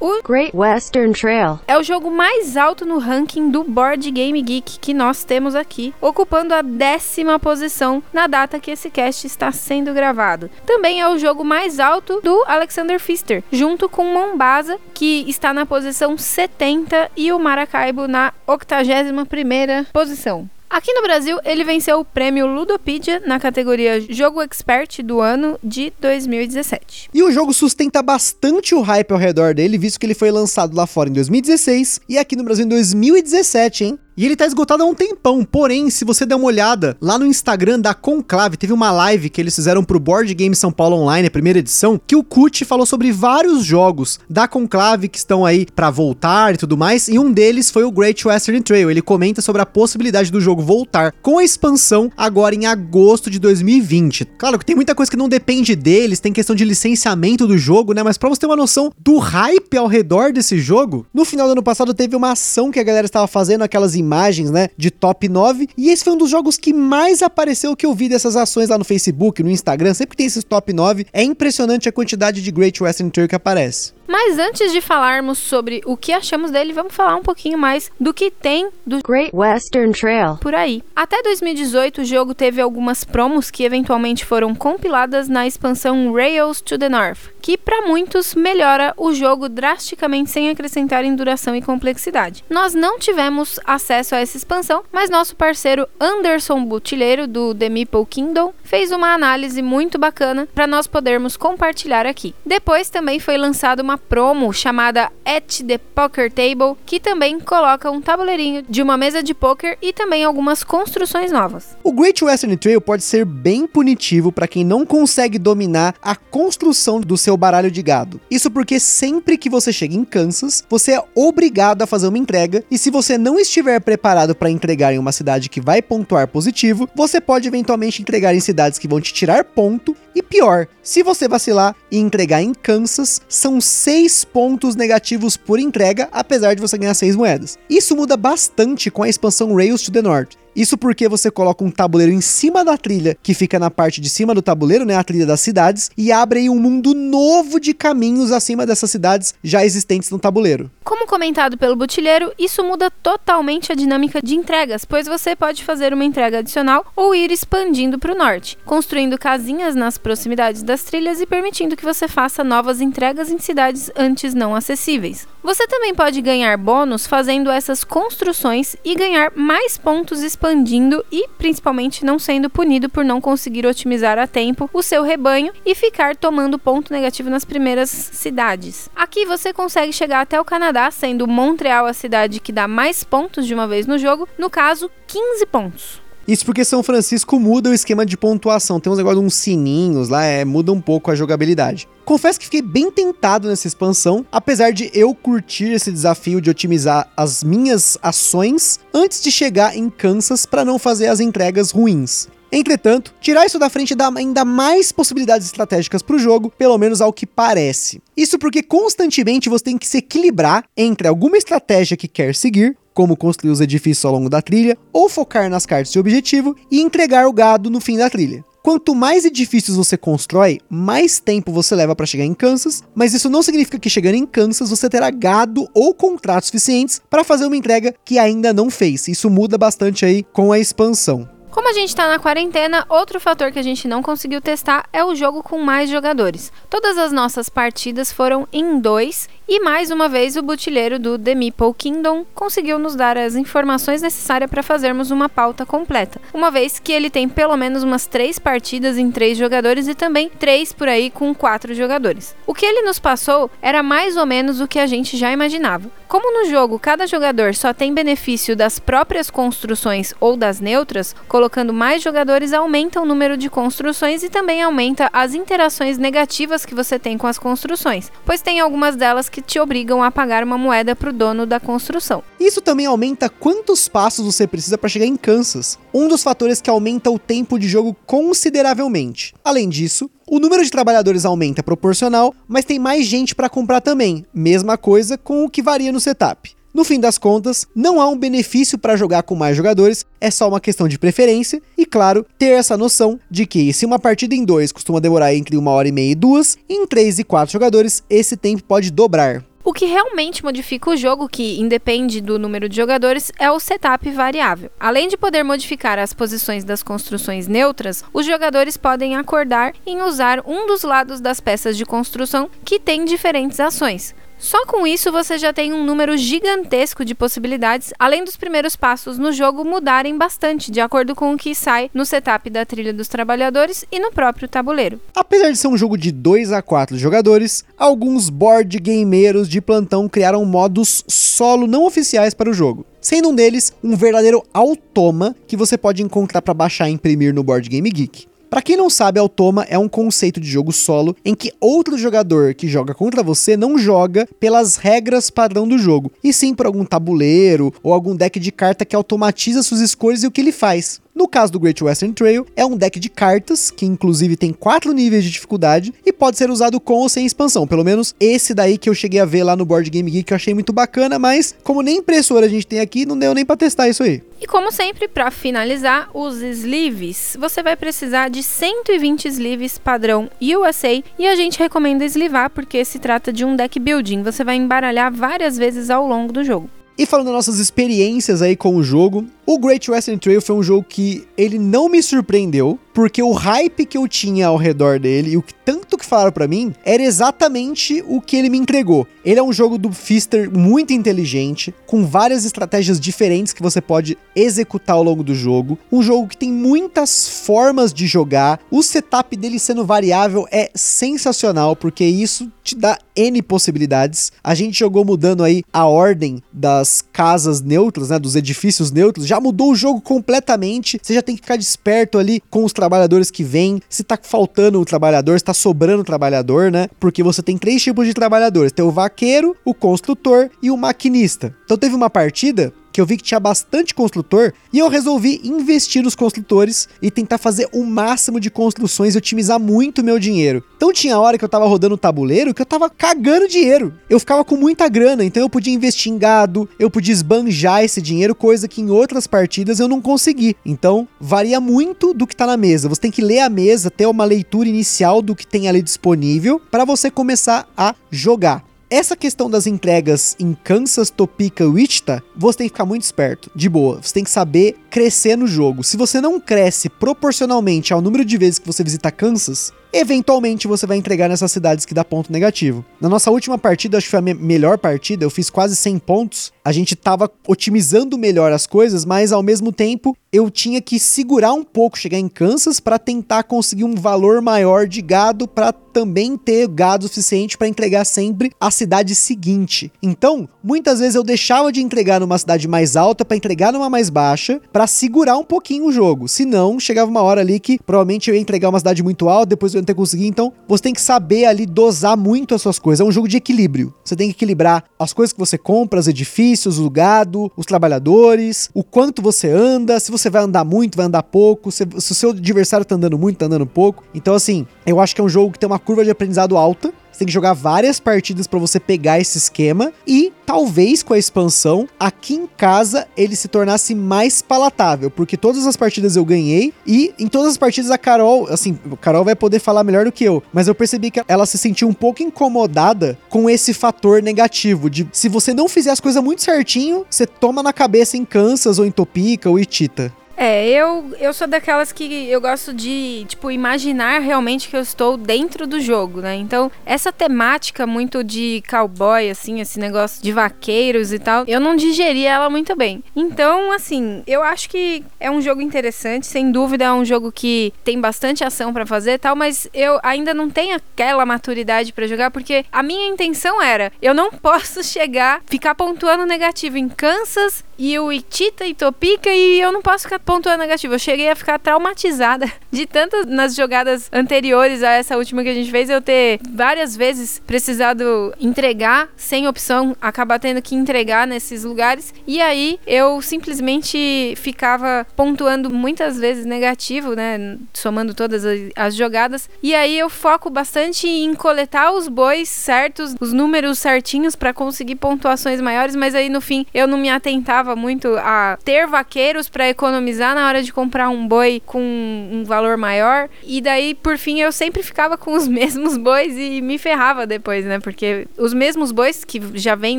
O 0.00 0.22
Great 0.22 0.56
Western 0.56 1.12
Trail. 1.12 1.60
é 1.68 1.76
o 1.76 1.82
jogo 1.82 2.10
mais 2.10 2.56
alto 2.56 2.86
no 2.86 2.96
ranking 2.96 3.50
do 3.50 3.62
Board 3.62 4.10
Game 4.10 4.40
Geek 4.40 4.78
que 4.78 4.94
nós 4.94 5.24
temos 5.24 5.54
aqui, 5.54 5.92
ocupando 6.00 6.54
a 6.54 6.62
décima 6.62 7.38
posição 7.38 8.02
na 8.10 8.26
data 8.26 8.58
que 8.58 8.70
esse 8.70 8.88
cast 8.88 9.26
está 9.26 9.52
sendo 9.52 9.92
gravado. 9.92 10.50
Também 10.64 11.02
é 11.02 11.08
o 11.08 11.18
jogo 11.18 11.44
mais 11.44 11.78
alto 11.78 12.18
do 12.22 12.42
Alexander 12.46 12.98
Pfister, 12.98 13.44
junto 13.52 13.90
com 13.90 14.04
Mombasa, 14.04 14.78
que 14.94 15.28
está 15.28 15.52
na 15.52 15.66
posição 15.66 16.16
70 16.16 17.10
e 17.14 17.30
o 17.30 17.38
Maracaibo 17.38 18.08
na 18.08 18.32
81ª 18.48 19.86
posição. 19.92 20.48
Aqui 20.70 20.92
no 20.94 21.02
Brasil, 21.02 21.36
ele 21.44 21.64
venceu 21.64 21.98
o 21.98 22.04
prêmio 22.04 22.46
Ludopedia 22.46 23.20
na 23.26 23.40
categoria 23.40 24.00
Jogo 24.00 24.40
Expert 24.40 25.02
do 25.02 25.20
ano 25.20 25.58
de 25.64 25.92
2017. 26.00 27.10
E 27.12 27.24
o 27.24 27.32
jogo 27.32 27.52
sustenta 27.52 28.00
bastante 28.00 28.72
o 28.72 28.80
hype 28.80 29.10
ao 29.10 29.18
redor 29.18 29.52
dele, 29.52 29.76
visto 29.76 29.98
que 29.98 30.06
ele 30.06 30.14
foi 30.14 30.30
lançado 30.30 30.76
lá 30.76 30.86
fora 30.86 31.10
em 31.10 31.12
2016 31.12 32.02
e 32.08 32.16
aqui 32.16 32.36
no 32.36 32.44
Brasil 32.44 32.64
em 32.64 32.68
2017, 32.68 33.84
hein? 33.84 33.98
E 34.16 34.24
ele 34.24 34.36
tá 34.36 34.46
esgotado 34.46 34.82
há 34.82 34.86
um 34.86 34.94
tempão, 34.94 35.44
porém, 35.44 35.88
se 35.90 36.04
você 36.04 36.26
der 36.26 36.34
uma 36.34 36.46
olhada 36.46 36.96
lá 37.00 37.18
no 37.18 37.26
Instagram 37.26 37.80
da 37.80 37.94
Conclave, 37.94 38.56
teve 38.56 38.72
uma 38.72 38.90
live 38.90 39.30
que 39.30 39.40
eles 39.40 39.54
fizeram 39.54 39.82
pro 39.82 40.00
Board 40.00 40.32
Game 40.34 40.54
São 40.54 40.70
Paulo 40.72 40.96
Online, 40.96 41.28
a 41.28 41.30
primeira 41.30 41.58
edição, 41.58 42.00
que 42.06 42.16
o 42.16 42.24
Kut 42.24 42.64
falou 42.64 42.84
sobre 42.84 43.12
vários 43.12 43.64
jogos 43.64 44.18
da 44.28 44.46
Conclave 44.46 45.08
que 45.08 45.18
estão 45.18 45.44
aí 45.46 45.66
para 45.74 45.90
voltar 45.90 46.54
e 46.54 46.56
tudo 46.58 46.76
mais, 46.76 47.08
e 47.08 47.18
um 47.18 47.32
deles 47.32 47.70
foi 47.70 47.84
o 47.84 47.90
Great 47.90 48.26
Western 48.26 48.60
Trail. 48.62 48.90
Ele 48.90 49.02
comenta 49.02 49.40
sobre 49.40 49.62
a 49.62 49.66
possibilidade 49.66 50.30
do 50.30 50.40
jogo 50.40 50.62
voltar 50.62 51.12
com 51.22 51.38
a 51.38 51.44
expansão 51.44 52.10
agora 52.16 52.54
em 52.54 52.66
agosto 52.66 53.30
de 53.30 53.38
2020. 53.38 54.26
Claro 54.38 54.58
que 54.58 54.64
tem 54.64 54.76
muita 54.76 54.94
coisa 54.94 55.10
que 55.10 55.16
não 55.16 55.28
depende 55.28 55.74
deles, 55.74 56.20
tem 56.20 56.32
questão 56.32 56.54
de 56.56 56.64
licenciamento 56.64 57.46
do 57.46 57.56
jogo, 57.56 57.92
né? 57.92 58.02
Mas 58.02 58.18
pra 58.18 58.28
você 58.28 58.40
ter 58.40 58.46
uma 58.46 58.56
noção 58.56 58.92
do 58.98 59.18
hype 59.18 59.76
ao 59.76 59.86
redor 59.86 60.32
desse 60.32 60.58
jogo, 60.58 61.06
no 61.12 61.24
final 61.24 61.46
do 61.46 61.52
ano 61.52 61.62
passado 61.62 61.94
teve 61.94 62.16
uma 62.16 62.32
ação 62.32 62.70
que 62.70 62.80
a 62.80 62.84
galera 62.84 63.06
estava 63.06 63.26
fazendo, 63.26 63.62
aquelas 63.62 63.94
imagens, 64.00 64.50
né, 64.50 64.68
de 64.76 64.90
top 64.90 65.28
9, 65.28 65.68
e 65.76 65.90
esse 65.90 66.02
foi 66.02 66.12
um 66.12 66.18
dos 66.18 66.30
jogos 66.30 66.56
que 66.56 66.72
mais 66.72 67.22
apareceu 67.22 67.76
que 67.76 67.86
eu 67.86 67.94
vi 67.94 68.08
dessas 68.08 68.36
ações 68.36 68.68
lá 68.68 68.76
no 68.76 68.84
Facebook, 68.84 69.42
no 69.42 69.50
Instagram, 69.50 69.94
sempre 69.94 70.10
que 70.10 70.16
tem 70.16 70.26
esses 70.26 70.42
top 70.42 70.72
9, 70.72 71.06
é 71.12 71.22
impressionante 71.22 71.88
a 71.88 71.92
quantidade 71.92 72.42
de 72.42 72.50
Great 72.50 72.82
Western 72.82 73.10
Trail 73.10 73.28
que 73.28 73.34
aparece. 73.34 73.92
Mas 74.10 74.40
antes 74.40 74.72
de 74.72 74.80
falarmos 74.80 75.38
sobre 75.38 75.82
o 75.86 75.96
que 75.96 76.12
achamos 76.12 76.50
dele, 76.50 76.72
vamos 76.72 76.92
falar 76.92 77.14
um 77.14 77.22
pouquinho 77.22 77.56
mais 77.56 77.92
do 77.98 78.12
que 78.12 78.28
tem 78.28 78.68
do 78.84 78.98
Great 79.06 79.30
Western 79.32 79.92
Trail. 79.92 80.36
por 80.40 80.52
aí. 80.52 80.82
Até 80.96 81.22
2018, 81.22 82.00
o 82.00 82.04
jogo 82.04 82.34
teve 82.34 82.60
algumas 82.60 83.04
promos 83.04 83.52
que 83.52 83.62
eventualmente 83.62 84.24
foram 84.24 84.52
compiladas 84.52 85.28
na 85.28 85.46
expansão 85.46 86.12
Rails 86.12 86.60
to 86.60 86.76
the 86.76 86.88
North, 86.88 87.30
que 87.40 87.56
para 87.56 87.86
muitos 87.86 88.34
melhora 88.34 88.92
o 88.96 89.14
jogo 89.14 89.48
drasticamente 89.48 90.30
sem 90.30 90.50
acrescentar 90.50 91.04
em 91.04 91.14
duração 91.14 91.54
e 91.54 91.62
complexidade. 91.62 92.44
Nós 92.50 92.74
não 92.74 92.98
tivemos 92.98 93.60
acesso 93.64 94.16
a 94.16 94.18
essa 94.18 94.36
expansão, 94.36 94.82
mas 94.90 95.08
nosso 95.08 95.36
parceiro 95.36 95.86
Anderson 96.00 96.64
Butileiro 96.64 97.28
do 97.28 97.54
The 97.54 97.68
Meeple 97.68 98.06
Kingdom 98.06 98.52
fez 98.64 98.90
uma 98.90 99.14
análise 99.14 99.62
muito 99.62 99.98
bacana 99.98 100.48
para 100.52 100.66
nós 100.66 100.88
podermos 100.88 101.36
compartilhar 101.36 102.06
aqui. 102.06 102.34
Depois 102.44 102.90
também 102.90 103.20
foi 103.20 103.38
lançada 103.38 103.80
uma 103.84 103.99
promo 104.08 104.52
chamada 104.52 105.10
At 105.24 105.60
the 105.66 105.78
Poker 105.78 106.30
Table, 106.32 106.76
que 106.84 106.98
também 106.98 107.38
coloca 107.38 107.90
um 107.90 108.00
tabuleirinho 108.00 108.62
de 108.68 108.82
uma 108.82 108.96
mesa 108.96 109.22
de 109.22 109.32
poker 109.32 109.78
e 109.80 109.92
também 109.92 110.24
algumas 110.24 110.64
construções 110.64 111.30
novas. 111.30 111.76
O 111.84 111.92
Great 111.92 112.24
Western 112.24 112.56
Trail 112.56 112.80
pode 112.80 113.04
ser 113.04 113.24
bem 113.24 113.66
punitivo 113.66 114.32
para 114.32 114.48
quem 114.48 114.64
não 114.64 114.84
consegue 114.84 115.38
dominar 115.38 115.94
a 116.02 116.16
construção 116.16 117.00
do 117.00 117.16
seu 117.16 117.36
baralho 117.36 117.70
de 117.70 117.82
gado. 117.82 118.20
Isso 118.30 118.50
porque 118.50 118.80
sempre 118.80 119.38
que 119.38 119.48
você 119.48 119.72
chega 119.72 119.94
em 119.94 120.04
Kansas, 120.04 120.64
você 120.68 120.92
é 120.92 121.04
obrigado 121.14 121.82
a 121.82 121.86
fazer 121.86 122.08
uma 122.08 122.18
entrega, 122.18 122.64
e 122.70 122.78
se 122.78 122.90
você 122.90 123.16
não 123.16 123.38
estiver 123.38 123.80
preparado 123.80 124.34
para 124.34 124.50
entregar 124.50 124.92
em 124.92 124.98
uma 124.98 125.12
cidade 125.12 125.48
que 125.48 125.60
vai 125.60 125.80
pontuar 125.80 126.26
positivo, 126.28 126.88
você 126.94 127.20
pode 127.20 127.46
eventualmente 127.46 128.02
entregar 128.02 128.34
em 128.34 128.40
cidades 128.40 128.78
que 128.78 128.88
vão 128.88 129.00
te 129.00 129.12
tirar 129.12 129.44
ponto, 129.44 129.94
e 130.14 130.22
pior, 130.22 130.66
se 130.82 131.02
você 131.02 131.28
vacilar 131.28 131.74
e 131.90 131.98
entregar 131.98 132.42
em 132.42 132.52
Kansas, 132.52 133.20
são 133.28 133.60
6 133.90 134.24
pontos 134.26 134.76
negativos 134.76 135.36
por 135.36 135.58
entrega, 135.58 136.08
apesar 136.12 136.54
de 136.54 136.60
você 136.60 136.78
ganhar 136.78 136.94
6 136.94 137.16
moedas. 137.16 137.58
Isso 137.68 137.96
muda 137.96 138.16
bastante 138.16 138.88
com 138.88 139.02
a 139.02 139.08
expansão 139.08 139.52
Rails 139.56 139.82
to 139.82 139.90
the 139.90 140.00
North. 140.00 140.39
Isso 140.54 140.76
porque 140.76 141.08
você 141.08 141.30
coloca 141.30 141.64
um 141.64 141.70
tabuleiro 141.70 142.12
em 142.12 142.20
cima 142.20 142.64
da 142.64 142.76
trilha, 142.76 143.16
que 143.22 143.34
fica 143.34 143.58
na 143.58 143.70
parte 143.70 144.00
de 144.00 144.10
cima 144.10 144.34
do 144.34 144.42
tabuleiro, 144.42 144.84
né, 144.84 144.96
a 144.96 145.04
trilha 145.04 145.26
das 145.26 145.40
cidades, 145.40 145.90
e 145.96 146.10
abre 146.10 146.40
aí 146.40 146.50
um 146.50 146.58
mundo 146.58 146.94
novo 146.94 147.60
de 147.60 147.72
caminhos 147.72 148.32
acima 148.32 148.66
dessas 148.66 148.90
cidades 148.90 149.34
já 149.42 149.64
existentes 149.64 150.10
no 150.10 150.18
tabuleiro. 150.18 150.70
Como 150.84 151.06
comentado 151.06 151.56
pelo 151.56 151.76
Botilheiro, 151.76 152.32
isso 152.38 152.64
muda 152.64 152.90
totalmente 152.90 153.72
a 153.72 153.74
dinâmica 153.74 154.20
de 154.22 154.34
entregas, 154.34 154.84
pois 154.84 155.06
você 155.06 155.36
pode 155.36 155.64
fazer 155.64 155.92
uma 155.92 156.04
entrega 156.04 156.38
adicional 156.38 156.84
ou 156.96 157.14
ir 157.14 157.30
expandindo 157.30 157.98
para 157.98 158.12
o 158.12 158.18
norte, 158.18 158.58
construindo 158.64 159.18
casinhas 159.18 159.74
nas 159.74 159.96
proximidades 159.98 160.62
das 160.62 160.82
trilhas 160.82 161.20
e 161.20 161.26
permitindo 161.26 161.76
que 161.76 161.84
você 161.84 162.08
faça 162.08 162.42
novas 162.42 162.80
entregas 162.80 163.30
em 163.30 163.38
cidades 163.38 163.90
antes 163.96 164.34
não 164.34 164.54
acessíveis. 164.54 165.26
Você 165.42 165.66
também 165.66 165.94
pode 165.94 166.20
ganhar 166.20 166.56
bônus 166.58 167.06
fazendo 167.06 167.50
essas 167.50 167.82
construções 167.82 168.76
e 168.84 168.94
ganhar 168.94 169.32
mais 169.34 169.78
pontos 169.78 170.22
expandindo 170.22 171.04
e 171.10 171.26
principalmente 171.38 172.04
não 172.04 172.18
sendo 172.18 172.50
punido 172.50 172.90
por 172.90 173.04
não 173.04 173.20
conseguir 173.20 173.66
otimizar 173.66 174.18
a 174.18 174.26
tempo 174.26 174.68
o 174.72 174.82
seu 174.82 175.02
rebanho 175.02 175.52
e 175.64 175.74
ficar 175.74 176.14
tomando 176.14 176.58
ponto 176.58 176.92
negativo 176.92 177.30
nas 177.30 177.44
primeiras 177.44 177.88
cidades. 177.88 178.90
Aqui 178.94 179.24
você 179.24 179.52
consegue 179.52 179.92
chegar 179.92 180.20
até 180.20 180.38
o 180.38 180.44
Canadá, 180.44 180.90
sendo 180.90 181.26
Montreal 181.26 181.86
a 181.86 181.94
cidade 181.94 182.38
que 182.38 182.52
dá 182.52 182.68
mais 182.68 183.02
pontos 183.02 183.46
de 183.46 183.54
uma 183.54 183.66
vez 183.66 183.86
no 183.86 183.98
jogo, 183.98 184.28
no 184.38 184.50
caso, 184.50 184.90
15 185.06 185.46
pontos. 185.46 186.09
Isso 186.26 186.44
porque 186.44 186.64
São 186.64 186.82
Francisco 186.82 187.40
muda 187.40 187.70
o 187.70 187.74
esquema 187.74 188.06
de 188.06 188.16
pontuação. 188.16 188.78
Tem 188.78 188.92
uns 188.92 188.98
negócios, 188.98 189.24
uns 189.24 189.34
sininhos 189.34 190.08
lá, 190.08 190.24
é, 190.24 190.44
muda 190.44 190.72
um 190.72 190.80
pouco 190.80 191.10
a 191.10 191.14
jogabilidade. 191.14 191.88
Confesso 192.04 192.38
que 192.38 192.44
fiquei 192.44 192.62
bem 192.62 192.90
tentado 192.90 193.48
nessa 193.48 193.66
expansão, 193.66 194.24
apesar 194.30 194.72
de 194.72 194.90
eu 194.92 195.14
curtir 195.14 195.72
esse 195.72 195.90
desafio 195.90 196.40
de 196.40 196.50
otimizar 196.50 197.10
as 197.16 197.42
minhas 197.42 197.98
ações 198.02 198.80
antes 198.92 199.22
de 199.22 199.30
chegar 199.30 199.76
em 199.76 199.88
Kansas 199.88 200.46
para 200.46 200.64
não 200.64 200.78
fazer 200.78 201.08
as 201.08 201.20
entregas 201.20 201.70
ruins. 201.70 202.28
Entretanto, 202.52 203.14
tirar 203.20 203.46
isso 203.46 203.60
da 203.60 203.70
frente 203.70 203.94
dá 203.94 204.10
ainda 204.14 204.44
mais 204.44 204.90
possibilidades 204.90 205.46
estratégicas 205.46 206.02
para 206.02 206.16
o 206.16 206.18
jogo, 206.18 206.52
pelo 206.58 206.76
menos 206.76 207.00
ao 207.00 207.12
que 207.12 207.24
parece. 207.24 208.02
Isso 208.16 208.38
porque 208.38 208.62
constantemente 208.62 209.48
você 209.48 209.64
tem 209.64 209.78
que 209.78 209.86
se 209.86 209.98
equilibrar 209.98 210.64
entre 210.76 211.06
alguma 211.06 211.36
estratégia 211.36 211.96
que 211.96 212.08
quer 212.08 212.34
seguir, 212.34 212.76
como 213.00 213.16
construir 213.16 213.50
os 213.50 213.62
edifícios 213.62 214.04
ao 214.04 214.12
longo 214.12 214.28
da 214.28 214.42
trilha, 214.42 214.76
ou 214.92 215.08
focar 215.08 215.48
nas 215.48 215.64
cartas 215.64 215.90
de 215.90 215.98
objetivo 215.98 216.54
e 216.70 216.82
entregar 216.82 217.26
o 217.26 217.32
gado 217.32 217.70
no 217.70 217.80
fim 217.80 217.96
da 217.96 218.10
trilha. 218.10 218.44
Quanto 218.62 218.94
mais 218.94 219.24
edifícios 219.24 219.74
você 219.74 219.96
constrói, 219.96 220.60
mais 220.68 221.18
tempo 221.18 221.50
você 221.50 221.74
leva 221.74 221.96
para 221.96 222.04
chegar 222.04 222.26
em 222.26 222.34
Kansas, 222.34 222.84
mas 222.94 223.14
isso 223.14 223.30
não 223.30 223.42
significa 223.42 223.78
que 223.78 223.88
chegando 223.88 224.16
em 224.16 224.26
Kansas 224.26 224.68
você 224.68 224.86
terá 224.86 225.10
gado 225.10 225.66
ou 225.72 225.94
contratos 225.94 226.48
suficientes 226.48 227.00
para 227.08 227.24
fazer 227.24 227.46
uma 227.46 227.56
entrega 227.56 227.94
que 228.04 228.18
ainda 228.18 228.52
não 228.52 228.68
fez. 228.68 229.08
Isso 229.08 229.30
muda 229.30 229.56
bastante 229.56 230.04
aí 230.04 230.22
com 230.22 230.52
a 230.52 230.58
expansão. 230.58 231.26
Como 231.50 231.68
a 231.68 231.72
gente 231.72 231.96
tá 231.96 232.06
na 232.06 232.18
quarentena, 232.18 232.86
outro 232.88 233.18
fator 233.18 233.50
que 233.50 233.58
a 233.58 233.62
gente 233.62 233.88
não 233.88 234.02
conseguiu 234.02 234.40
testar 234.40 234.88
é 234.92 235.04
o 235.04 235.16
jogo 235.16 235.42
com 235.42 235.58
mais 235.58 235.90
jogadores. 235.90 236.52
Todas 236.68 236.96
as 236.96 237.10
nossas 237.10 237.48
partidas 237.48 238.12
foram 238.12 238.46
em 238.52 238.78
dois 238.78 239.28
e 239.52 239.58
mais 239.58 239.90
uma 239.90 240.08
vez 240.08 240.36
o 240.36 240.42
butilheiro 240.42 240.96
do 240.96 241.18
The 241.18 241.34
Meeple 241.34 241.74
Kingdom 241.76 242.24
conseguiu 242.36 242.78
nos 242.78 242.94
dar 242.94 243.18
as 243.18 243.34
informações 243.34 244.00
necessárias 244.00 244.48
para 244.48 244.62
fazermos 244.62 245.10
uma 245.10 245.28
pauta 245.28 245.66
completa, 245.66 246.20
uma 246.32 246.52
vez 246.52 246.78
que 246.78 246.92
ele 246.92 247.10
tem 247.10 247.28
pelo 247.28 247.56
menos 247.56 247.82
umas 247.82 248.06
três 248.06 248.38
partidas 248.38 248.96
em 248.96 249.10
três 249.10 249.36
jogadores 249.36 249.88
e 249.88 249.94
também 249.96 250.28
três 250.28 250.72
por 250.72 250.86
aí 250.86 251.10
com 251.10 251.34
quatro 251.34 251.74
jogadores. 251.74 252.32
O 252.46 252.54
que 252.54 252.64
ele 252.64 252.82
nos 252.82 253.00
passou 253.00 253.50
era 253.60 253.82
mais 253.82 254.16
ou 254.16 254.24
menos 254.24 254.60
o 254.60 254.68
que 254.68 254.78
a 254.78 254.86
gente 254.86 255.16
já 255.16 255.32
imaginava. 255.32 255.90
Como 256.06 256.32
no 256.32 256.48
jogo 256.48 256.78
cada 256.78 257.06
jogador 257.06 257.54
só 257.54 257.74
tem 257.74 257.92
benefício 257.92 258.54
das 258.54 258.78
próprias 258.78 259.30
construções 259.30 260.14
ou 260.20 260.36
das 260.36 260.60
neutras, 260.60 261.14
colocando 261.26 261.72
mais 261.72 262.02
jogadores 262.02 262.52
aumenta 262.52 263.00
o 263.00 263.06
número 263.06 263.36
de 263.36 263.50
construções 263.50 264.22
e 264.22 264.30
também 264.30 264.62
aumenta 264.62 265.10
as 265.12 265.34
interações 265.34 265.98
negativas 265.98 266.64
que 266.64 266.74
você 266.74 267.00
tem 267.00 267.18
com 267.18 267.26
as 267.26 267.38
construções, 267.38 268.12
pois 268.24 268.42
tem 268.42 268.60
algumas 268.60 268.94
delas 268.94 269.28
que 269.40 269.48
te 269.48 269.60
obrigam 269.60 270.02
a 270.02 270.10
pagar 270.10 270.44
uma 270.44 270.58
moeda 270.58 270.94
para 270.94 271.10
o 271.10 271.12
dono 271.12 271.46
da 271.46 271.58
construção. 271.58 272.22
Isso 272.38 272.60
também 272.60 272.86
aumenta 272.86 273.28
quantos 273.28 273.88
passos 273.88 274.24
você 274.24 274.46
precisa 274.46 274.78
para 274.78 274.88
chegar 274.88 275.06
em 275.06 275.16
Kansas, 275.16 275.78
um 275.92 276.08
dos 276.08 276.22
fatores 276.22 276.60
que 276.60 276.70
aumenta 276.70 277.10
o 277.10 277.18
tempo 277.18 277.58
de 277.58 277.68
jogo 277.68 277.96
consideravelmente. 278.06 279.34
Além 279.44 279.68
disso, 279.68 280.10
o 280.28 280.38
número 280.38 280.64
de 280.64 280.70
trabalhadores 280.70 281.24
aumenta 281.24 281.62
proporcional, 281.62 282.34
mas 282.46 282.64
tem 282.64 282.78
mais 282.78 283.04
gente 283.06 283.34
para 283.34 283.48
comprar 283.48 283.80
também, 283.80 284.24
mesma 284.32 284.78
coisa 284.78 285.18
com 285.18 285.44
o 285.44 285.50
que 285.50 285.62
varia 285.62 285.90
no 285.90 286.00
setup. 286.00 286.59
No 286.72 286.84
fim 286.84 287.00
das 287.00 287.18
contas, 287.18 287.66
não 287.74 288.00
há 288.00 288.08
um 288.08 288.16
benefício 288.16 288.78
para 288.78 288.96
jogar 288.96 289.24
com 289.24 289.34
mais 289.34 289.56
jogadores, 289.56 290.06
é 290.20 290.30
só 290.30 290.48
uma 290.48 290.60
questão 290.60 290.86
de 290.86 291.00
preferência 291.00 291.60
e, 291.76 291.84
claro, 291.84 292.24
ter 292.38 292.50
essa 292.50 292.76
noção 292.76 293.18
de 293.28 293.44
que 293.44 293.72
se 293.72 293.84
uma 293.84 293.98
partida 293.98 294.36
em 294.36 294.44
dois 294.44 294.70
costuma 294.70 295.00
demorar 295.00 295.34
entre 295.34 295.56
uma 295.56 295.72
hora 295.72 295.88
e 295.88 295.92
meia 295.92 296.12
e 296.12 296.14
duas, 296.14 296.56
em 296.68 296.86
três 296.86 297.18
e 297.18 297.24
quatro 297.24 297.52
jogadores 297.52 298.04
esse 298.08 298.36
tempo 298.36 298.62
pode 298.62 298.92
dobrar. 298.92 299.44
O 299.62 299.72
que 299.72 299.84
realmente 299.84 300.42
modifica 300.42 300.90
o 300.90 300.96
jogo, 300.96 301.28
que 301.28 301.60
independe 301.60 302.20
do 302.20 302.38
número 302.38 302.68
de 302.68 302.76
jogadores, 302.76 303.30
é 303.38 303.50
o 303.50 303.60
setup 303.60 304.08
variável. 304.10 304.70
Além 304.80 305.06
de 305.06 305.18
poder 305.18 305.42
modificar 305.42 305.98
as 305.98 306.14
posições 306.14 306.64
das 306.64 306.82
construções 306.82 307.46
neutras, 307.46 308.02
os 308.12 308.24
jogadores 308.24 308.76
podem 308.76 309.16
acordar 309.16 309.74
em 309.84 310.00
usar 310.02 310.42
um 310.46 310.66
dos 310.66 310.82
lados 310.82 311.20
das 311.20 311.40
peças 311.40 311.76
de 311.76 311.84
construção 311.84 312.48
que 312.64 312.78
tem 312.78 313.04
diferentes 313.04 313.60
ações. 313.60 314.14
Só 314.40 314.64
com 314.64 314.86
isso 314.86 315.12
você 315.12 315.36
já 315.36 315.52
tem 315.52 315.74
um 315.74 315.84
número 315.84 316.16
gigantesco 316.16 317.04
de 317.04 317.14
possibilidades, 317.14 317.92
além 317.98 318.24
dos 318.24 318.38
primeiros 318.38 318.74
passos 318.74 319.18
no 319.18 319.32
jogo 319.32 319.66
mudarem 319.66 320.16
bastante 320.16 320.70
de 320.70 320.80
acordo 320.80 321.14
com 321.14 321.34
o 321.34 321.36
que 321.36 321.54
sai 321.54 321.90
no 321.92 322.06
setup 322.06 322.48
da 322.48 322.64
trilha 322.64 322.92
dos 322.92 323.06
trabalhadores 323.06 323.84
e 323.92 324.00
no 324.00 324.10
próprio 324.10 324.48
tabuleiro. 324.48 324.98
Apesar 325.14 325.50
de 325.50 325.58
ser 325.58 325.68
um 325.68 325.76
jogo 325.76 325.98
de 325.98 326.10
2 326.10 326.52
a 326.52 326.62
4 326.62 326.96
jogadores, 326.96 327.66
alguns 327.76 328.30
board 328.30 328.78
gameiros 328.78 329.46
de 329.46 329.60
plantão 329.60 330.08
criaram 330.08 330.42
modos 330.46 331.04
solo 331.06 331.66
não 331.66 331.84
oficiais 331.84 332.32
para 332.32 332.48
o 332.48 332.54
jogo. 332.54 332.86
Sendo 332.98 333.28
um 333.28 333.34
deles 333.34 333.74
um 333.84 333.94
verdadeiro 333.94 334.42
automa 334.54 335.36
que 335.46 335.56
você 335.56 335.76
pode 335.76 336.02
encontrar 336.02 336.40
para 336.40 336.54
baixar 336.54 336.88
e 336.88 336.92
imprimir 336.92 337.34
no 337.34 337.42
Board 337.42 337.68
Game 337.68 337.90
Geek. 337.90 338.29
Para 338.50 338.62
quem 338.62 338.76
não 338.76 338.90
sabe, 338.90 339.20
Automa 339.20 339.64
é 339.68 339.78
um 339.78 339.88
conceito 339.88 340.40
de 340.40 340.50
jogo 340.50 340.72
solo 340.72 341.16
em 341.24 341.36
que 341.36 341.52
outro 341.60 341.96
jogador 341.96 342.52
que 342.52 342.66
joga 342.66 342.92
contra 342.92 343.22
você 343.22 343.56
não 343.56 343.78
joga 343.78 344.28
pelas 344.40 344.74
regras 344.74 345.30
padrão 345.30 345.68
do 345.68 345.78
jogo, 345.78 346.10
e 346.22 346.32
sim 346.32 346.52
por 346.52 346.66
algum 346.66 346.84
tabuleiro 346.84 347.72
ou 347.80 347.92
algum 347.92 348.16
deck 348.16 348.40
de 348.40 348.50
carta 348.50 348.84
que 348.84 348.96
automatiza 348.96 349.62
suas 349.62 349.80
escolhas 349.80 350.24
e 350.24 350.26
o 350.26 350.32
que 350.32 350.40
ele 350.40 350.50
faz. 350.50 351.00
No 351.12 351.26
caso 351.26 351.52
do 351.52 351.58
Great 351.58 351.82
Western 351.82 352.14
Trail, 352.14 352.46
é 352.54 352.64
um 352.64 352.76
deck 352.76 353.00
de 353.00 353.08
cartas, 353.08 353.70
que 353.70 353.84
inclusive 353.84 354.36
tem 354.36 354.52
quatro 354.52 354.92
níveis 354.92 355.24
de 355.24 355.30
dificuldade, 355.30 355.92
e 356.06 356.12
pode 356.12 356.38
ser 356.38 356.50
usado 356.50 356.78
com 356.78 356.94
ou 356.94 357.08
sem 357.08 357.26
expansão. 357.26 357.66
Pelo 357.66 357.84
menos 357.84 358.14
esse 358.20 358.54
daí 358.54 358.78
que 358.78 358.88
eu 358.88 358.94
cheguei 358.94 359.20
a 359.20 359.24
ver 359.24 359.42
lá 359.42 359.56
no 359.56 359.64
Board 359.64 359.90
Game 359.90 360.08
Geek, 360.08 360.24
que 360.24 360.32
eu 360.32 360.36
achei 360.36 360.54
muito 360.54 360.72
bacana, 360.72 361.18
mas 361.18 361.54
como 361.64 361.82
nem 361.82 361.98
impressora 361.98 362.46
a 362.46 362.48
gente 362.48 362.66
tem 362.66 362.78
aqui, 362.78 363.04
não 363.04 363.18
deu 363.18 363.34
nem 363.34 363.44
pra 363.44 363.56
testar 363.56 363.88
isso 363.88 364.04
aí. 364.04 364.22
E 364.40 364.46
como 364.46 364.70
sempre, 364.72 365.08
para 365.08 365.30
finalizar, 365.30 366.08
os 366.14 366.40
sleeves. 366.40 367.36
Você 367.38 367.62
vai 367.62 367.76
precisar 367.76 368.30
de 368.30 368.42
120 368.42 369.26
sleeves 369.26 369.78
padrão 369.78 370.30
USA 370.40 371.02
e 371.18 371.26
a 371.26 371.34
gente 371.34 371.58
recomenda 371.58 372.04
eslivar 372.04 372.50
porque 372.50 372.84
se 372.84 372.98
trata 372.98 373.32
de 373.32 373.44
um 373.44 373.56
deck 373.56 373.78
building. 373.78 374.22
Você 374.22 374.44
vai 374.44 374.56
embaralhar 374.56 375.12
várias 375.12 375.58
vezes 375.58 375.90
ao 375.90 376.06
longo 376.06 376.32
do 376.32 376.44
jogo. 376.44 376.70
E 377.00 377.06
falando 377.06 377.28
das 377.28 377.34
nossas 377.34 377.58
experiências 377.58 378.42
aí 378.42 378.54
com 378.54 378.76
o 378.76 378.82
jogo, 378.82 379.24
o 379.52 379.58
Great 379.58 379.90
Western 379.90 380.16
Trail 380.16 380.40
foi 380.40 380.54
um 380.54 380.62
jogo 380.62 380.86
que 380.88 381.26
ele 381.36 381.58
não 381.58 381.88
me 381.88 382.00
surpreendeu, 382.00 382.78
porque 382.94 383.20
o 383.20 383.32
hype 383.32 383.84
que 383.84 383.98
eu 383.98 384.06
tinha 384.06 384.46
ao 384.46 384.56
redor 384.56 385.00
dele 385.00 385.30
e 385.30 385.36
o 385.36 385.42
que 385.42 385.52
tanto 385.52 385.98
que 385.98 386.06
falaram 386.06 386.30
para 386.30 386.46
mim 386.46 386.72
era 386.84 387.02
exatamente 387.02 388.04
o 388.06 388.20
que 388.20 388.36
ele 388.36 388.48
me 388.48 388.58
entregou. 388.58 389.08
Ele 389.24 389.40
é 389.40 389.42
um 389.42 389.52
jogo 389.52 389.76
do 389.76 389.92
Fister 389.92 390.48
muito 390.50 390.92
inteligente, 390.92 391.74
com 391.84 392.06
várias 392.06 392.44
estratégias 392.44 393.00
diferentes 393.00 393.52
que 393.52 393.62
você 393.62 393.80
pode 393.80 394.16
executar 394.36 394.96
ao 394.96 395.02
longo 395.02 395.24
do 395.24 395.34
jogo. 395.34 395.76
Um 395.90 396.00
jogo 396.00 396.28
que 396.28 396.36
tem 396.36 396.52
muitas 396.52 397.28
formas 397.28 397.92
de 397.92 398.06
jogar. 398.06 398.60
O 398.70 398.82
setup 398.84 399.36
dele 399.36 399.58
sendo 399.58 399.84
variável 399.84 400.46
é 400.52 400.70
sensacional, 400.74 401.74
porque 401.74 402.04
isso 402.04 402.50
te 402.62 402.76
dá 402.76 402.96
N 403.16 403.42
possibilidades. 403.42 404.32
A 404.44 404.54
gente 404.54 404.78
jogou 404.78 405.04
mudando 405.04 405.42
aí 405.42 405.64
a 405.72 405.86
ordem 405.86 406.40
das 406.52 407.02
casas 407.12 407.60
neutras, 407.60 408.10
né, 408.10 408.18
dos 408.18 408.36
edifícios 408.36 408.90
neutros, 408.90 409.26
já 409.26 409.39
mudou 409.40 409.72
o 409.72 409.74
jogo 409.74 410.00
completamente. 410.00 410.98
Você 411.02 411.14
já 411.14 411.22
tem 411.22 411.34
que 411.34 411.42
ficar 411.42 411.56
desperto 411.56 412.18
ali 412.18 412.42
com 412.50 412.64
os 412.64 412.72
trabalhadores 412.72 413.30
que 413.30 413.42
vêm, 413.42 413.80
se 413.88 414.04
tá 414.04 414.18
faltando 414.20 414.80
o 414.80 414.84
trabalhador, 414.84 415.38
se 415.38 415.44
tá 415.44 415.54
sobrando 415.54 416.02
o 416.02 416.04
trabalhador, 416.04 416.70
né? 416.70 416.88
Porque 416.98 417.22
você 417.22 417.42
tem 417.42 417.56
três 417.56 417.82
tipos 417.82 418.06
de 418.06 418.14
trabalhadores: 418.14 418.72
tem 418.72 418.84
o 418.84 418.90
vaqueiro, 418.90 419.56
o 419.64 419.74
construtor 419.74 420.50
e 420.62 420.70
o 420.70 420.76
maquinista. 420.76 421.54
Então 421.64 421.76
teve 421.76 421.94
uma 421.94 422.10
partida 422.10 422.72
que 422.92 423.00
eu 423.00 423.06
vi 423.06 423.16
que 423.16 423.22
tinha 423.22 423.40
bastante 423.40 423.94
construtor 423.94 424.52
e 424.72 424.78
eu 424.78 424.88
resolvi 424.88 425.40
investir 425.44 426.02
nos 426.02 426.14
construtores 426.14 426.88
e 427.00 427.10
tentar 427.10 427.38
fazer 427.38 427.68
o 427.72 427.84
máximo 427.84 428.38
de 428.38 428.50
construções 428.50 429.14
e 429.14 429.18
otimizar 429.18 429.58
muito 429.58 430.04
meu 430.04 430.18
dinheiro. 430.18 430.62
Então 430.76 430.92
tinha 430.92 431.18
hora 431.18 431.36
que 431.36 431.44
eu 431.44 431.48
tava 431.48 431.66
rodando 431.66 431.94
o 431.94 431.98
tabuleiro 431.98 432.54
que 432.54 432.62
eu 432.62 432.66
tava 432.66 432.90
cagando 432.90 433.48
dinheiro. 433.48 433.94
Eu 434.08 434.20
ficava 434.20 434.44
com 434.44 434.56
muita 434.56 434.88
grana, 434.88 435.24
então 435.24 435.42
eu 435.42 435.50
podia 435.50 435.72
investir 435.72 436.12
em 436.12 436.18
gado, 436.18 436.68
eu 436.78 436.90
podia 436.90 437.12
esbanjar 437.12 437.82
esse 437.82 438.00
dinheiro, 438.00 438.34
coisa 438.34 438.68
que 438.68 438.80
em 438.80 438.90
outras 438.90 439.26
partidas 439.26 439.80
eu 439.80 439.88
não 439.88 440.00
consegui. 440.00 440.56
Então 440.64 441.08
varia 441.20 441.60
muito 441.60 442.12
do 442.12 442.26
que 442.26 442.36
tá 442.36 442.46
na 442.46 442.56
mesa. 442.56 442.88
Você 442.88 443.00
tem 443.00 443.10
que 443.10 443.22
ler 443.22 443.40
a 443.40 443.48
mesa, 443.48 443.90
ter 443.90 444.06
uma 444.06 444.24
leitura 444.24 444.68
inicial 444.68 445.22
do 445.22 445.34
que 445.34 445.46
tem 445.46 445.68
ali 445.68 445.82
disponível 445.82 446.60
para 446.70 446.84
você 446.84 447.10
começar 447.10 447.68
a 447.76 447.94
jogar. 448.10 448.69
Essa 448.92 449.16
questão 449.16 449.48
das 449.48 449.68
entregas 449.68 450.34
em 450.40 450.52
Kansas, 450.52 451.10
Topeka, 451.10 451.64
Wichita, 451.64 452.20
você 452.36 452.58
tem 452.58 452.66
que 452.66 452.74
ficar 452.74 452.84
muito 452.84 453.02
esperto, 453.02 453.48
de 453.54 453.68
boa. 453.68 454.02
Você 454.02 454.12
tem 454.12 454.24
que 454.24 454.30
saber 454.30 454.80
crescer 454.90 455.36
no 455.36 455.46
jogo. 455.46 455.84
Se 455.84 455.96
você 455.96 456.20
não 456.20 456.40
cresce 456.40 456.88
proporcionalmente 456.88 457.92
ao 457.92 458.00
número 458.00 458.24
de 458.24 458.36
vezes 458.36 458.58
que 458.58 458.66
você 458.66 458.82
visita 458.82 459.12
Kansas, 459.12 459.72
eventualmente 459.92 460.68
você 460.68 460.86
vai 460.86 460.96
entregar 460.96 461.28
nessas 461.28 461.52
cidades 461.52 461.84
que 461.84 461.94
dá 461.94 462.04
ponto 462.04 462.32
negativo. 462.32 462.84
Na 463.00 463.08
nossa 463.08 463.30
última 463.30 463.58
partida, 463.58 463.98
acho 463.98 464.06
que 464.06 464.10
foi 464.10 464.18
a 464.18 464.22
me 464.22 464.34
melhor 464.34 464.78
partida, 464.78 465.24
eu 465.24 465.30
fiz 465.30 465.50
quase 465.50 465.76
100 465.76 465.98
pontos. 465.98 466.52
A 466.64 466.72
gente 466.72 466.94
tava 466.94 467.30
otimizando 467.46 468.18
melhor 468.18 468.52
as 468.52 468.66
coisas, 468.66 469.04
mas 469.04 469.32
ao 469.32 469.42
mesmo 469.42 469.72
tempo 469.72 470.16
eu 470.32 470.50
tinha 470.50 470.80
que 470.80 470.98
segurar 470.98 471.52
um 471.52 471.64
pouco, 471.64 471.98
chegar 471.98 472.18
em 472.18 472.28
Kansas 472.28 472.78
para 472.78 472.98
tentar 472.98 473.42
conseguir 473.44 473.84
um 473.84 473.94
valor 473.94 474.40
maior 474.40 474.86
de 474.86 475.02
gado 475.02 475.48
para 475.48 475.72
também 475.72 476.36
ter 476.36 476.68
gado 476.68 477.08
suficiente 477.08 477.58
para 477.58 477.66
entregar 477.66 478.04
sempre 478.04 478.52
a 478.60 478.70
cidade 478.70 479.14
seguinte. 479.14 479.92
Então, 480.00 480.48
muitas 480.62 481.00
vezes 481.00 481.16
eu 481.16 481.24
deixava 481.24 481.72
de 481.72 481.82
entregar 481.82 482.20
numa 482.20 482.38
cidade 482.38 482.68
mais 482.68 482.94
alta 482.94 483.24
para 483.24 483.36
entregar 483.36 483.72
numa 483.72 483.90
mais 483.90 484.08
baixa, 484.08 484.60
para 484.72 484.86
segurar 484.86 485.36
um 485.36 485.44
pouquinho 485.44 485.86
o 485.86 485.92
jogo. 485.92 486.28
Senão, 486.28 486.78
chegava 486.78 487.10
uma 487.10 487.22
hora 487.22 487.40
ali 487.40 487.58
que 487.58 487.78
provavelmente 487.82 488.30
eu 488.30 488.36
ia 488.36 488.40
entregar 488.40 488.68
uma 488.68 488.78
cidade 488.78 489.02
muito 489.02 489.28
alta, 489.28 489.46
depois 489.46 489.74
eu 489.74 489.79
ia 489.80 489.86
ter 489.86 489.94
que 489.94 489.98
conseguir. 489.98 490.26
Então, 490.26 490.52
você 490.68 490.82
tem 490.82 490.94
que 490.94 491.00
saber 491.00 491.44
ali 491.44 491.66
dosar 491.66 492.16
muito 492.16 492.54
as 492.54 492.62
suas 492.62 492.78
coisas. 492.78 493.04
É 493.04 493.08
um 493.08 493.12
jogo 493.12 493.28
de 493.28 493.36
equilíbrio. 493.36 493.94
Você 494.04 494.16
tem 494.16 494.28
que 494.28 494.36
equilibrar 494.36 494.84
as 494.98 495.12
coisas 495.12 495.32
que 495.32 495.38
você 495.38 495.58
compra, 495.58 496.00
os 496.00 496.08
edifícios, 496.08 496.78
o 496.78 496.88
gado, 496.90 497.50
os 497.56 497.66
trabalhadores, 497.66 498.70
o 498.74 498.82
quanto 498.82 499.22
você 499.22 499.48
anda, 499.50 499.98
se 500.00 500.10
você 500.10 500.30
vai 500.30 500.42
andar 500.42 500.64
muito, 500.64 500.96
vai 500.96 501.06
andar 501.06 501.22
pouco, 501.22 501.70
se, 501.70 501.86
se 501.98 502.12
o 502.12 502.14
seu 502.14 502.30
adversário 502.30 502.84
tá 502.84 502.94
andando 502.94 503.18
muito, 503.18 503.38
tá 503.38 503.46
andando 503.46 503.66
pouco. 503.66 504.04
Então, 504.14 504.34
assim, 504.34 504.66
eu 504.86 505.00
acho 505.00 505.14
que 505.14 505.20
é 505.20 505.24
um 505.24 505.28
jogo 505.28 505.52
que 505.52 505.58
tem 505.58 505.66
uma 505.66 505.78
curva 505.78 506.04
de 506.04 506.10
aprendizado 506.10 506.56
alta. 506.56 506.92
Tem 507.20 507.26
que 507.26 507.34
jogar 507.34 507.52
várias 507.52 508.00
partidas 508.00 508.46
para 508.46 508.58
você 508.58 508.80
pegar 508.80 509.20
esse 509.20 509.36
esquema 509.36 509.92
e 510.06 510.32
talvez 510.46 511.02
com 511.02 511.12
a 511.12 511.18
expansão 511.18 511.86
aqui 511.98 512.32
em 512.32 512.46
casa 512.46 513.06
ele 513.14 513.36
se 513.36 513.46
tornasse 513.46 513.94
mais 513.94 514.40
palatável, 514.40 515.10
porque 515.10 515.36
todas 515.36 515.66
as 515.66 515.76
partidas 515.76 516.16
eu 516.16 516.24
ganhei 516.24 516.72
e 516.86 517.12
em 517.18 517.28
todas 517.28 517.50
as 517.50 517.58
partidas 517.58 517.90
a 517.90 517.98
Carol, 517.98 518.48
assim, 518.48 518.78
a 518.90 518.96
Carol 518.96 519.22
vai 519.22 519.36
poder 519.36 519.58
falar 519.58 519.84
melhor 519.84 520.06
do 520.06 520.10
que 520.10 520.24
eu, 520.24 520.42
mas 520.50 520.66
eu 520.66 520.74
percebi 520.74 521.10
que 521.10 521.22
ela 521.28 521.44
se 521.44 521.58
sentiu 521.58 521.88
um 521.88 521.92
pouco 521.92 522.22
incomodada 522.22 523.18
com 523.28 523.50
esse 523.50 523.74
fator 523.74 524.22
negativo 524.22 524.88
de 524.88 525.06
se 525.12 525.28
você 525.28 525.52
não 525.52 525.68
fizer 525.68 525.90
as 525.90 526.00
coisas 526.00 526.24
muito 526.24 526.40
certinho, 526.40 527.04
você 527.10 527.26
toma 527.26 527.62
na 527.62 527.74
cabeça 527.74 528.16
em 528.16 528.24
Kansas 528.24 528.78
ou 528.78 528.86
em 528.86 528.90
Topica 528.90 529.50
ou 529.50 529.58
Itita. 529.58 530.10
É, 530.42 530.66
eu, 530.70 531.12
eu 531.20 531.34
sou 531.34 531.46
daquelas 531.46 531.92
que 531.92 532.26
eu 532.30 532.40
gosto 532.40 532.72
de, 532.72 533.26
tipo, 533.28 533.50
imaginar 533.50 534.20
realmente 534.20 534.70
que 534.70 534.74
eu 534.74 534.80
estou 534.80 535.18
dentro 535.18 535.66
do 535.66 535.78
jogo, 535.78 536.22
né? 536.22 536.34
Então, 536.34 536.72
essa 536.86 537.12
temática 537.12 537.86
muito 537.86 538.24
de 538.24 538.62
cowboy, 538.66 539.28
assim, 539.28 539.60
esse 539.60 539.78
negócio 539.78 540.22
de 540.22 540.32
vaqueiros 540.32 541.12
e 541.12 541.18
tal, 541.18 541.44
eu 541.46 541.60
não 541.60 541.76
digeri 541.76 542.24
ela 542.24 542.48
muito 542.48 542.74
bem. 542.74 543.04
Então, 543.14 543.70
assim, 543.70 544.22
eu 544.26 544.42
acho 544.42 544.70
que 544.70 545.04
é 545.20 545.30
um 545.30 545.42
jogo 545.42 545.60
interessante, 545.60 546.26
sem 546.26 546.50
dúvida 546.50 546.86
é 546.86 546.92
um 546.92 547.04
jogo 547.04 547.30
que 547.30 547.70
tem 547.84 548.00
bastante 548.00 548.42
ação 548.42 548.72
para 548.72 548.86
fazer 548.86 549.12
e 549.12 549.18
tal, 549.18 549.36
mas 549.36 549.68
eu 549.74 550.00
ainda 550.02 550.32
não 550.32 550.48
tenho 550.48 550.74
aquela 550.74 551.26
maturidade 551.26 551.92
para 551.92 552.06
jogar, 552.06 552.30
porque 552.30 552.64
a 552.72 552.82
minha 552.82 553.10
intenção 553.10 553.60
era, 553.60 553.92
eu 554.00 554.14
não 554.14 554.30
posso 554.40 554.82
chegar, 554.82 555.42
ficar 555.44 555.74
pontuando 555.74 556.24
negativo 556.24 556.78
em 556.78 556.88
Kansas 556.88 557.62
e 557.78 557.98
o 557.98 558.10
Itita 558.10 558.66
e 558.66 558.74
Topica 558.74 559.28
e 559.30 559.60
eu 559.60 559.70
não 559.70 559.82
posso 559.82 560.04
ficar 560.04 560.18
pontuando 560.30 560.62
negativo. 560.62 560.94
Eu 560.94 560.98
cheguei 560.98 561.28
a 561.28 561.34
ficar 561.34 561.58
traumatizada 561.58 562.46
de 562.70 562.86
tanto 562.86 563.26
nas 563.26 563.54
jogadas 563.54 564.08
anteriores 564.12 564.82
a 564.82 564.90
essa 564.92 565.16
última 565.16 565.42
que 565.42 565.48
a 565.48 565.54
gente 565.54 565.70
fez 565.70 565.90
eu 565.90 566.00
ter 566.00 566.40
várias 566.52 566.96
vezes 566.96 567.40
precisado 567.46 568.32
entregar 568.40 569.08
sem 569.16 569.48
opção, 569.48 569.96
acabar 570.00 570.38
tendo 570.38 570.62
que 570.62 570.74
entregar 570.74 571.26
nesses 571.26 571.64
lugares 571.64 572.14
e 572.26 572.40
aí 572.40 572.78
eu 572.86 573.20
simplesmente 573.20 574.34
ficava 574.36 575.06
pontuando 575.16 575.72
muitas 575.72 576.18
vezes 576.18 576.44
negativo, 576.44 577.14
né, 577.14 577.58
somando 577.72 578.14
todas 578.14 578.44
as 578.76 578.94
jogadas. 578.94 579.48
E 579.62 579.74
aí 579.74 579.98
eu 579.98 580.08
foco 580.08 580.50
bastante 580.50 581.08
em 581.08 581.34
coletar 581.34 581.92
os 581.92 582.08
bois 582.08 582.48
certos, 582.48 583.14
os 583.20 583.32
números 583.32 583.78
certinhos 583.78 584.36
para 584.36 584.52
conseguir 584.52 584.96
pontuações 584.96 585.60
maiores, 585.60 585.96
mas 585.96 586.14
aí 586.14 586.28
no 586.28 586.40
fim 586.40 586.66
eu 586.72 586.86
não 586.86 586.98
me 586.98 587.10
atentava 587.10 587.74
muito 587.74 588.16
a 588.18 588.58
ter 588.64 588.86
vaqueiros 588.86 589.48
para 589.48 589.68
economizar 589.68 590.34
na 590.34 590.46
hora 590.46 590.62
de 590.62 590.72
comprar 590.72 591.08
um 591.08 591.26
boi 591.26 591.62
com 591.64 591.80
um 591.80 592.44
valor 592.44 592.59
maior. 592.76 593.28
E 593.42 593.60
daí, 593.60 593.94
por 593.94 594.18
fim, 594.18 594.40
eu 594.40 594.52
sempre 594.52 594.82
ficava 594.82 595.16
com 595.16 595.32
os 595.32 595.46
mesmos 595.48 595.96
bois 595.96 596.36
e 596.36 596.60
me 596.60 596.78
ferrava 596.78 597.26
depois, 597.26 597.64
né? 597.64 597.78
Porque 597.78 598.26
os 598.36 598.52
mesmos 598.52 598.92
bois 598.92 599.24
que 599.24 599.40
já 599.54 599.74
vem 599.74 599.98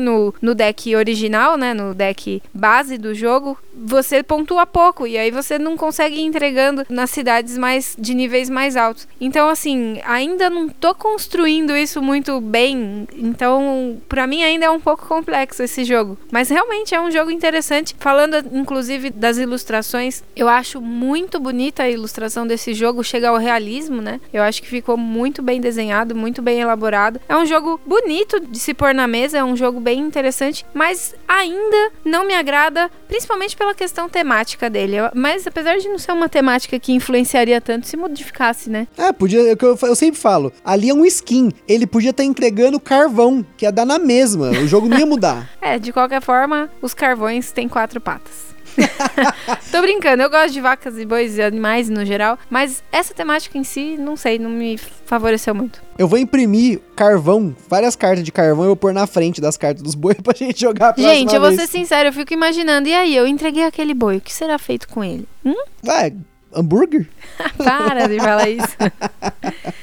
no, 0.00 0.34
no 0.40 0.54
deck 0.54 0.94
original, 0.94 1.56
né? 1.56 1.74
No 1.74 1.94
deck 1.94 2.42
base 2.52 2.98
do 2.98 3.14
jogo, 3.14 3.56
você 3.74 4.22
pontua 4.22 4.66
pouco 4.66 5.06
e 5.06 5.16
aí 5.16 5.30
você 5.30 5.58
não 5.58 5.76
consegue 5.76 6.16
ir 6.16 6.22
entregando 6.22 6.84
nas 6.88 7.10
cidades 7.10 7.56
mais 7.56 7.96
de 7.98 8.14
níveis 8.14 8.48
mais 8.48 8.76
altos. 8.76 9.08
Então, 9.20 9.48
assim, 9.48 10.00
ainda 10.04 10.50
não 10.50 10.68
tô 10.68 10.94
construindo 10.94 11.76
isso 11.76 12.02
muito 12.02 12.40
bem. 12.40 13.06
Então, 13.14 14.00
para 14.08 14.26
mim 14.26 14.42
ainda 14.42 14.66
é 14.66 14.70
um 14.70 14.80
pouco 14.80 15.06
complexo 15.06 15.62
esse 15.62 15.84
jogo. 15.84 16.18
Mas 16.30 16.48
realmente 16.48 16.94
é 16.94 17.00
um 17.00 17.10
jogo 17.10 17.30
interessante. 17.30 17.94
Falando 17.98 18.36
inclusive 18.52 19.10
das 19.10 19.38
ilustrações, 19.38 20.22
eu 20.36 20.48
acho 20.48 20.80
muito 20.80 21.38
bonita 21.40 21.82
a 21.82 21.90
ilustração 21.90 22.46
desse 22.52 22.74
jogo, 22.74 23.02
chega 23.02 23.30
ao 23.30 23.36
realismo, 23.38 24.02
né? 24.02 24.20
Eu 24.32 24.42
acho 24.42 24.62
que 24.62 24.68
ficou 24.68 24.96
muito 24.96 25.42
bem 25.42 25.60
desenhado, 25.60 26.14
muito 26.14 26.42
bem 26.42 26.60
elaborado. 26.60 27.20
É 27.28 27.36
um 27.36 27.46
jogo 27.46 27.80
bonito 27.86 28.38
de 28.40 28.58
se 28.58 28.74
pôr 28.74 28.94
na 28.94 29.06
mesa, 29.06 29.38
é 29.38 29.44
um 29.44 29.56
jogo 29.56 29.80
bem 29.80 30.00
interessante, 30.00 30.64
mas 30.74 31.14
ainda 31.26 31.92
não 32.04 32.26
me 32.26 32.34
agrada, 32.34 32.90
principalmente 33.08 33.56
pela 33.56 33.74
questão 33.74 34.08
temática 34.08 34.68
dele. 34.68 34.96
Mas 35.14 35.46
apesar 35.46 35.78
de 35.78 35.88
não 35.88 35.98
ser 35.98 36.12
uma 36.12 36.28
temática 36.28 36.78
que 36.78 36.92
influenciaria 36.92 37.60
tanto 37.60 37.88
se 37.88 37.96
modificasse, 37.96 38.68
né? 38.68 38.86
É, 38.96 39.12
podia. 39.12 39.40
Eu, 39.40 39.78
eu 39.82 39.96
sempre 39.96 40.20
falo, 40.20 40.52
ali 40.64 40.90
é 40.90 40.94
um 40.94 41.06
skin. 41.06 41.50
Ele 41.66 41.86
podia 41.86 42.10
estar 42.10 42.22
tá 42.22 42.26
entregando 42.26 42.78
carvão, 42.78 43.44
que 43.56 43.64
ia 43.64 43.72
dar 43.72 43.86
na 43.86 43.98
mesma. 43.98 44.50
O 44.50 44.66
jogo 44.66 44.88
não 44.88 44.98
ia 44.98 45.06
mudar. 45.06 45.50
é, 45.60 45.78
de 45.78 45.92
qualquer 45.92 46.20
forma, 46.20 46.70
os 46.82 46.92
carvões 46.92 47.50
têm 47.50 47.68
quatro 47.68 48.00
patas. 48.00 48.51
Tô 49.70 49.80
brincando, 49.80 50.22
eu 50.22 50.30
gosto 50.30 50.52
de 50.52 50.60
vacas 50.60 50.98
e 50.98 51.04
bois 51.04 51.36
e 51.36 51.42
animais 51.42 51.88
no 51.88 52.04
geral, 52.04 52.38
mas 52.50 52.82
essa 52.92 53.14
temática 53.14 53.56
em 53.58 53.64
si, 53.64 53.96
não 53.98 54.16
sei, 54.16 54.38
não 54.38 54.50
me 54.50 54.78
favoreceu 54.78 55.54
muito. 55.54 55.82
Eu 55.98 56.08
vou 56.08 56.18
imprimir 56.18 56.80
carvão, 56.96 57.54
várias 57.68 57.96
cartas 57.96 58.24
de 58.24 58.32
carvão, 58.32 58.64
eu 58.64 58.68
vou 58.68 58.76
pôr 58.76 58.92
na 58.92 59.06
frente 59.06 59.40
das 59.40 59.56
cartas 59.56 59.82
dos 59.82 59.94
bois 59.94 60.16
pra 60.22 60.34
gente 60.34 60.60
jogar 60.60 60.94
a 60.96 61.00
Gente, 61.00 61.34
eu 61.34 61.40
vou 61.40 61.50
vez. 61.50 61.60
ser 61.60 61.66
sincero, 61.68 62.08
eu 62.08 62.12
fico 62.12 62.32
imaginando, 62.32 62.88
e 62.88 62.94
aí, 62.94 63.16
eu 63.16 63.26
entreguei 63.26 63.64
aquele 63.64 63.94
boi, 63.94 64.16
o 64.18 64.20
que 64.20 64.32
será 64.32 64.58
feito 64.58 64.88
com 64.88 65.02
ele? 65.02 65.26
Hum? 65.44 65.54
Vai, 65.82 66.14
hambúrguer? 66.54 67.08
Para 67.56 68.06
de 68.06 68.18
falar 68.18 68.48
isso. 68.48 68.76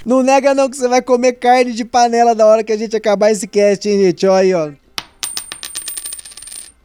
não 0.06 0.21
nega 0.23 0.54
não 0.54 0.69
que 0.69 0.78
você 0.78 0.88
vai 0.88 1.02
comer 1.02 1.34
carne 1.34 1.73
de 1.73 1.86
panela 1.86 2.36
da 2.36 2.45
hora 2.45 2.63
que 2.63 2.71
a 2.71 2.78
gente 2.78 2.95
acabar 2.95 3.32
esse 3.32 3.47
cast, 3.47 3.88
hein, 3.88 3.99
gente? 4.06 4.28
Olha 4.28 4.41
aí, 4.41 4.54
ó. 4.54 4.71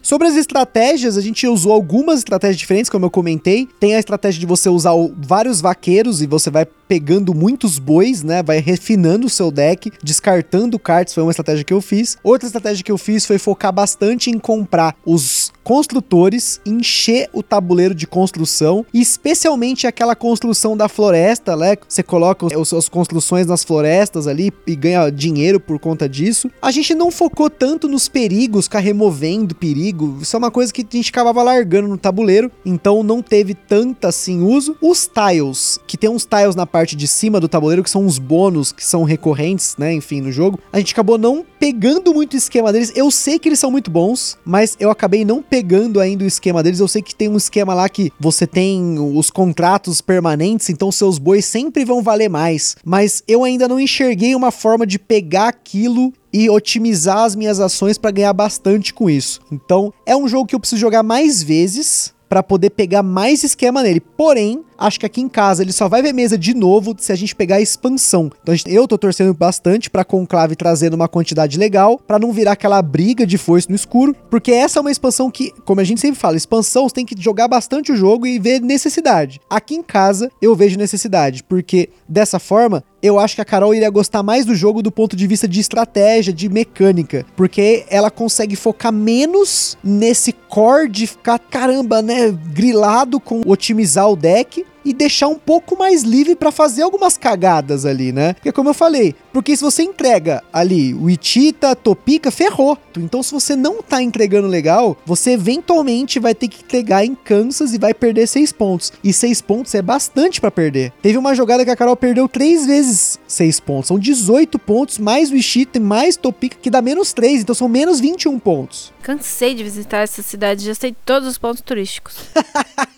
Sobre 0.04 0.28
as 0.28 0.36
estratégias, 0.36 1.16
a 1.16 1.22
gente 1.22 1.48
usou 1.48 1.72
algumas 1.72 2.18
estratégias 2.18 2.58
diferentes, 2.58 2.90
como 2.90 3.06
eu 3.06 3.10
comentei. 3.10 3.66
Tem 3.80 3.94
a 3.94 3.98
estratégia 3.98 4.38
de 4.38 4.44
você 4.44 4.68
usar 4.68 4.92
vários 5.16 5.62
vaqueiros 5.62 6.20
e 6.20 6.26
você 6.26 6.50
vai 6.50 6.66
pegando 6.94 7.34
muitos 7.34 7.80
bois, 7.80 8.22
né? 8.22 8.40
Vai 8.40 8.60
refinando 8.60 9.26
o 9.26 9.30
seu 9.30 9.50
deck, 9.50 9.90
descartando 10.00 10.78
cartas, 10.78 11.12
foi 11.12 11.24
uma 11.24 11.32
estratégia 11.32 11.64
que 11.64 11.72
eu 11.72 11.80
fiz. 11.80 12.16
Outra 12.22 12.46
estratégia 12.46 12.84
que 12.84 12.92
eu 12.92 12.96
fiz 12.96 13.26
foi 13.26 13.36
focar 13.36 13.72
bastante 13.72 14.30
em 14.30 14.38
comprar 14.38 14.94
os 15.04 15.52
construtores, 15.64 16.60
encher 16.64 17.28
o 17.32 17.42
tabuleiro 17.42 17.94
de 17.94 18.06
construção, 18.06 18.84
especialmente 18.92 19.86
aquela 19.86 20.14
construção 20.14 20.76
da 20.76 20.88
floresta, 20.88 21.56
né? 21.56 21.74
Você 21.88 22.02
coloca 22.02 22.46
as 22.46 22.68
suas 22.68 22.88
construções 22.88 23.46
nas 23.46 23.64
florestas 23.64 24.28
ali 24.28 24.52
e 24.66 24.76
ganha 24.76 25.10
dinheiro 25.10 25.58
por 25.58 25.80
conta 25.80 26.08
disso. 26.08 26.50
A 26.60 26.70
gente 26.70 26.94
não 26.94 27.10
focou 27.10 27.48
tanto 27.48 27.88
nos 27.88 28.08
perigos, 28.08 28.66
ficar 28.66 28.80
removendo 28.80 29.54
perigo. 29.54 30.18
Isso 30.20 30.36
é 30.36 30.38
uma 30.38 30.50
coisa 30.50 30.72
que 30.72 30.82
a 30.82 30.96
gente 30.96 31.10
acabava 31.10 31.42
largando 31.42 31.88
no 31.88 31.98
tabuleiro, 31.98 32.52
então 32.64 33.02
não 33.02 33.22
teve 33.22 33.54
tanta 33.54 34.08
assim 34.08 34.42
uso. 34.42 34.76
Os 34.82 35.08
tiles, 35.08 35.80
que 35.86 35.96
tem 35.96 36.10
uns 36.10 36.26
tiles 36.26 36.54
na 36.54 36.66
parte 36.66 36.83
de 36.92 37.08
cima 37.08 37.40
do 37.40 37.48
tabuleiro 37.48 37.82
que 37.82 37.90
são 37.90 38.04
uns 38.04 38.18
bônus 38.18 38.72
que 38.72 38.84
são 38.84 39.04
recorrentes, 39.04 39.76
né? 39.78 39.92
Enfim, 39.92 40.20
no 40.20 40.30
jogo. 40.30 40.58
A 40.72 40.78
gente 40.78 40.92
acabou 40.92 41.16
não 41.16 41.44
pegando 41.58 42.12
muito 42.12 42.34
o 42.34 42.36
esquema 42.36 42.72
deles. 42.72 42.92
Eu 42.94 43.10
sei 43.10 43.38
que 43.38 43.48
eles 43.48 43.58
são 43.58 43.70
muito 43.70 43.90
bons, 43.90 44.36
mas 44.44 44.76
eu 44.78 44.90
acabei 44.90 45.24
não 45.24 45.42
pegando 45.42 46.00
ainda 46.00 46.24
o 46.24 46.26
esquema 46.26 46.62
deles. 46.62 46.80
Eu 46.80 46.88
sei 46.88 47.00
que 47.00 47.14
tem 47.14 47.28
um 47.28 47.36
esquema 47.36 47.72
lá 47.72 47.88
que 47.88 48.12
você 48.20 48.46
tem 48.46 48.98
os 48.98 49.30
contratos 49.30 50.00
permanentes, 50.00 50.68
então 50.68 50.92
seus 50.92 51.18
bois 51.18 51.44
sempre 51.44 51.84
vão 51.84 52.02
valer 52.02 52.28
mais. 52.28 52.76
Mas 52.84 53.22
eu 53.26 53.44
ainda 53.44 53.66
não 53.66 53.80
enxerguei 53.80 54.34
uma 54.34 54.50
forma 54.50 54.86
de 54.86 54.98
pegar 54.98 55.48
aquilo 55.48 56.12
e 56.32 56.50
otimizar 56.50 57.18
as 57.18 57.36
minhas 57.36 57.60
ações 57.60 57.96
para 57.96 58.10
ganhar 58.10 58.32
bastante 58.32 58.92
com 58.92 59.08
isso. 59.08 59.40
Então, 59.52 59.92
é 60.04 60.16
um 60.16 60.26
jogo 60.26 60.46
que 60.46 60.54
eu 60.54 60.58
preciso 60.58 60.80
jogar 60.80 61.04
mais 61.04 61.40
vezes 61.40 62.13
para 62.28 62.42
poder 62.42 62.70
pegar 62.70 63.02
mais 63.02 63.42
esquema 63.44 63.82
nele. 63.82 64.00
Porém, 64.00 64.62
acho 64.78 64.98
que 64.98 65.06
aqui 65.06 65.20
em 65.20 65.28
casa 65.28 65.62
ele 65.62 65.72
só 65.72 65.88
vai 65.88 66.02
ver 66.02 66.12
mesa 66.12 66.36
de 66.36 66.54
novo 66.54 66.94
se 66.98 67.12
a 67.12 67.16
gente 67.16 67.34
pegar 67.34 67.56
a 67.56 67.60
expansão. 67.60 68.30
Então 68.42 68.54
gente, 68.54 68.72
eu 68.72 68.86
tô 68.86 68.98
torcendo 68.98 69.32
bastante 69.32 69.88
para 69.90 70.04
Conclave 70.04 70.56
trazendo 70.56 70.94
uma 70.94 71.08
quantidade 71.08 71.58
legal, 71.58 71.98
para 71.98 72.18
não 72.18 72.32
virar 72.32 72.52
aquela 72.52 72.80
briga 72.82 73.26
de 73.26 73.38
força 73.38 73.68
no 73.68 73.76
escuro, 73.76 74.14
porque 74.30 74.52
essa 74.52 74.78
é 74.78 74.80
uma 74.80 74.90
expansão 74.90 75.30
que, 75.30 75.52
como 75.64 75.80
a 75.80 75.84
gente 75.84 76.00
sempre 76.00 76.18
fala, 76.18 76.36
expansão 76.36 76.88
você 76.88 76.94
tem 76.94 77.06
que 77.06 77.20
jogar 77.20 77.48
bastante 77.48 77.92
o 77.92 77.96
jogo 77.96 78.26
e 78.26 78.38
ver 78.38 78.60
necessidade. 78.60 79.40
Aqui 79.48 79.74
em 79.74 79.82
casa 79.82 80.30
eu 80.40 80.54
vejo 80.54 80.78
necessidade, 80.78 81.42
porque 81.44 81.88
dessa 82.08 82.38
forma 82.38 82.82
eu 83.04 83.18
acho 83.18 83.34
que 83.34 83.42
a 83.42 83.44
Carol 83.44 83.74
iria 83.74 83.90
gostar 83.90 84.22
mais 84.22 84.46
do 84.46 84.54
jogo 84.54 84.82
do 84.82 84.90
ponto 84.90 85.14
de 85.14 85.26
vista 85.26 85.46
de 85.46 85.60
estratégia, 85.60 86.32
de 86.32 86.48
mecânica, 86.48 87.26
porque 87.36 87.84
ela 87.90 88.10
consegue 88.10 88.56
focar 88.56 88.90
menos 88.90 89.76
nesse 89.84 90.32
core 90.32 90.88
de 90.88 91.06
ficar, 91.06 91.38
caramba, 91.38 92.00
né, 92.00 92.34
grilado 92.52 93.20
com 93.20 93.42
otimizar 93.44 94.10
o 94.10 94.16
deck 94.16 94.64
e 94.84 94.92
deixar 94.92 95.28
um 95.28 95.38
pouco 95.38 95.76
mais 95.76 96.02
livre 96.02 96.36
para 96.36 96.52
fazer 96.52 96.82
algumas 96.82 97.16
cagadas 97.16 97.86
ali, 97.86 98.12
né? 98.12 98.34
Porque 98.34 98.52
como 98.52 98.70
eu 98.70 98.74
falei, 98.74 99.14
porque 99.32 99.56
se 99.56 99.62
você 99.62 99.82
entrega 99.82 100.42
ali 100.52 100.94
o 100.94 101.08
Ichita, 101.08 101.74
Topica, 101.74 102.30
ferrou. 102.30 102.78
Então 102.96 103.22
se 103.22 103.32
você 103.32 103.56
não 103.56 103.82
tá 103.82 104.02
entregando 104.02 104.48
legal, 104.48 104.96
você 105.04 105.32
eventualmente 105.32 106.18
vai 106.18 106.34
ter 106.34 106.48
que 106.48 106.62
entregar 106.62 107.04
em 107.04 107.14
Kansas 107.14 107.74
e 107.74 107.78
vai 107.78 107.94
perder 107.94 108.26
seis 108.26 108.52
pontos. 108.52 108.92
E 109.02 109.12
seis 109.12 109.40
pontos 109.40 109.74
é 109.74 109.82
bastante 109.82 110.40
para 110.40 110.50
perder. 110.50 110.92
Teve 111.02 111.18
uma 111.18 111.34
jogada 111.34 111.64
que 111.64 111.70
a 111.70 111.76
Carol 111.76 111.96
perdeu 111.96 112.28
três 112.28 112.66
vezes 112.66 113.18
seis 113.26 113.60
pontos. 113.60 113.88
São 113.88 113.98
18 113.98 114.58
pontos, 114.58 114.98
mais 114.98 115.30
o 115.30 115.36
Ichita 115.36 115.78
e 115.78 115.80
mais 115.80 116.16
Topica, 116.16 116.56
que 116.60 116.70
dá 116.70 116.80
menos 116.80 117.12
3, 117.12 117.42
então 117.42 117.54
são 117.54 117.68
menos 117.68 118.00
21 118.00 118.38
pontos. 118.38 118.92
Cansei 119.02 119.54
de 119.54 119.62
visitar 119.62 119.98
essa 119.98 120.22
cidade, 120.22 120.64
já 120.64 120.74
sei 120.74 120.94
todos 121.04 121.28
os 121.28 121.38
pontos 121.38 121.60
turísticos. 121.60 122.16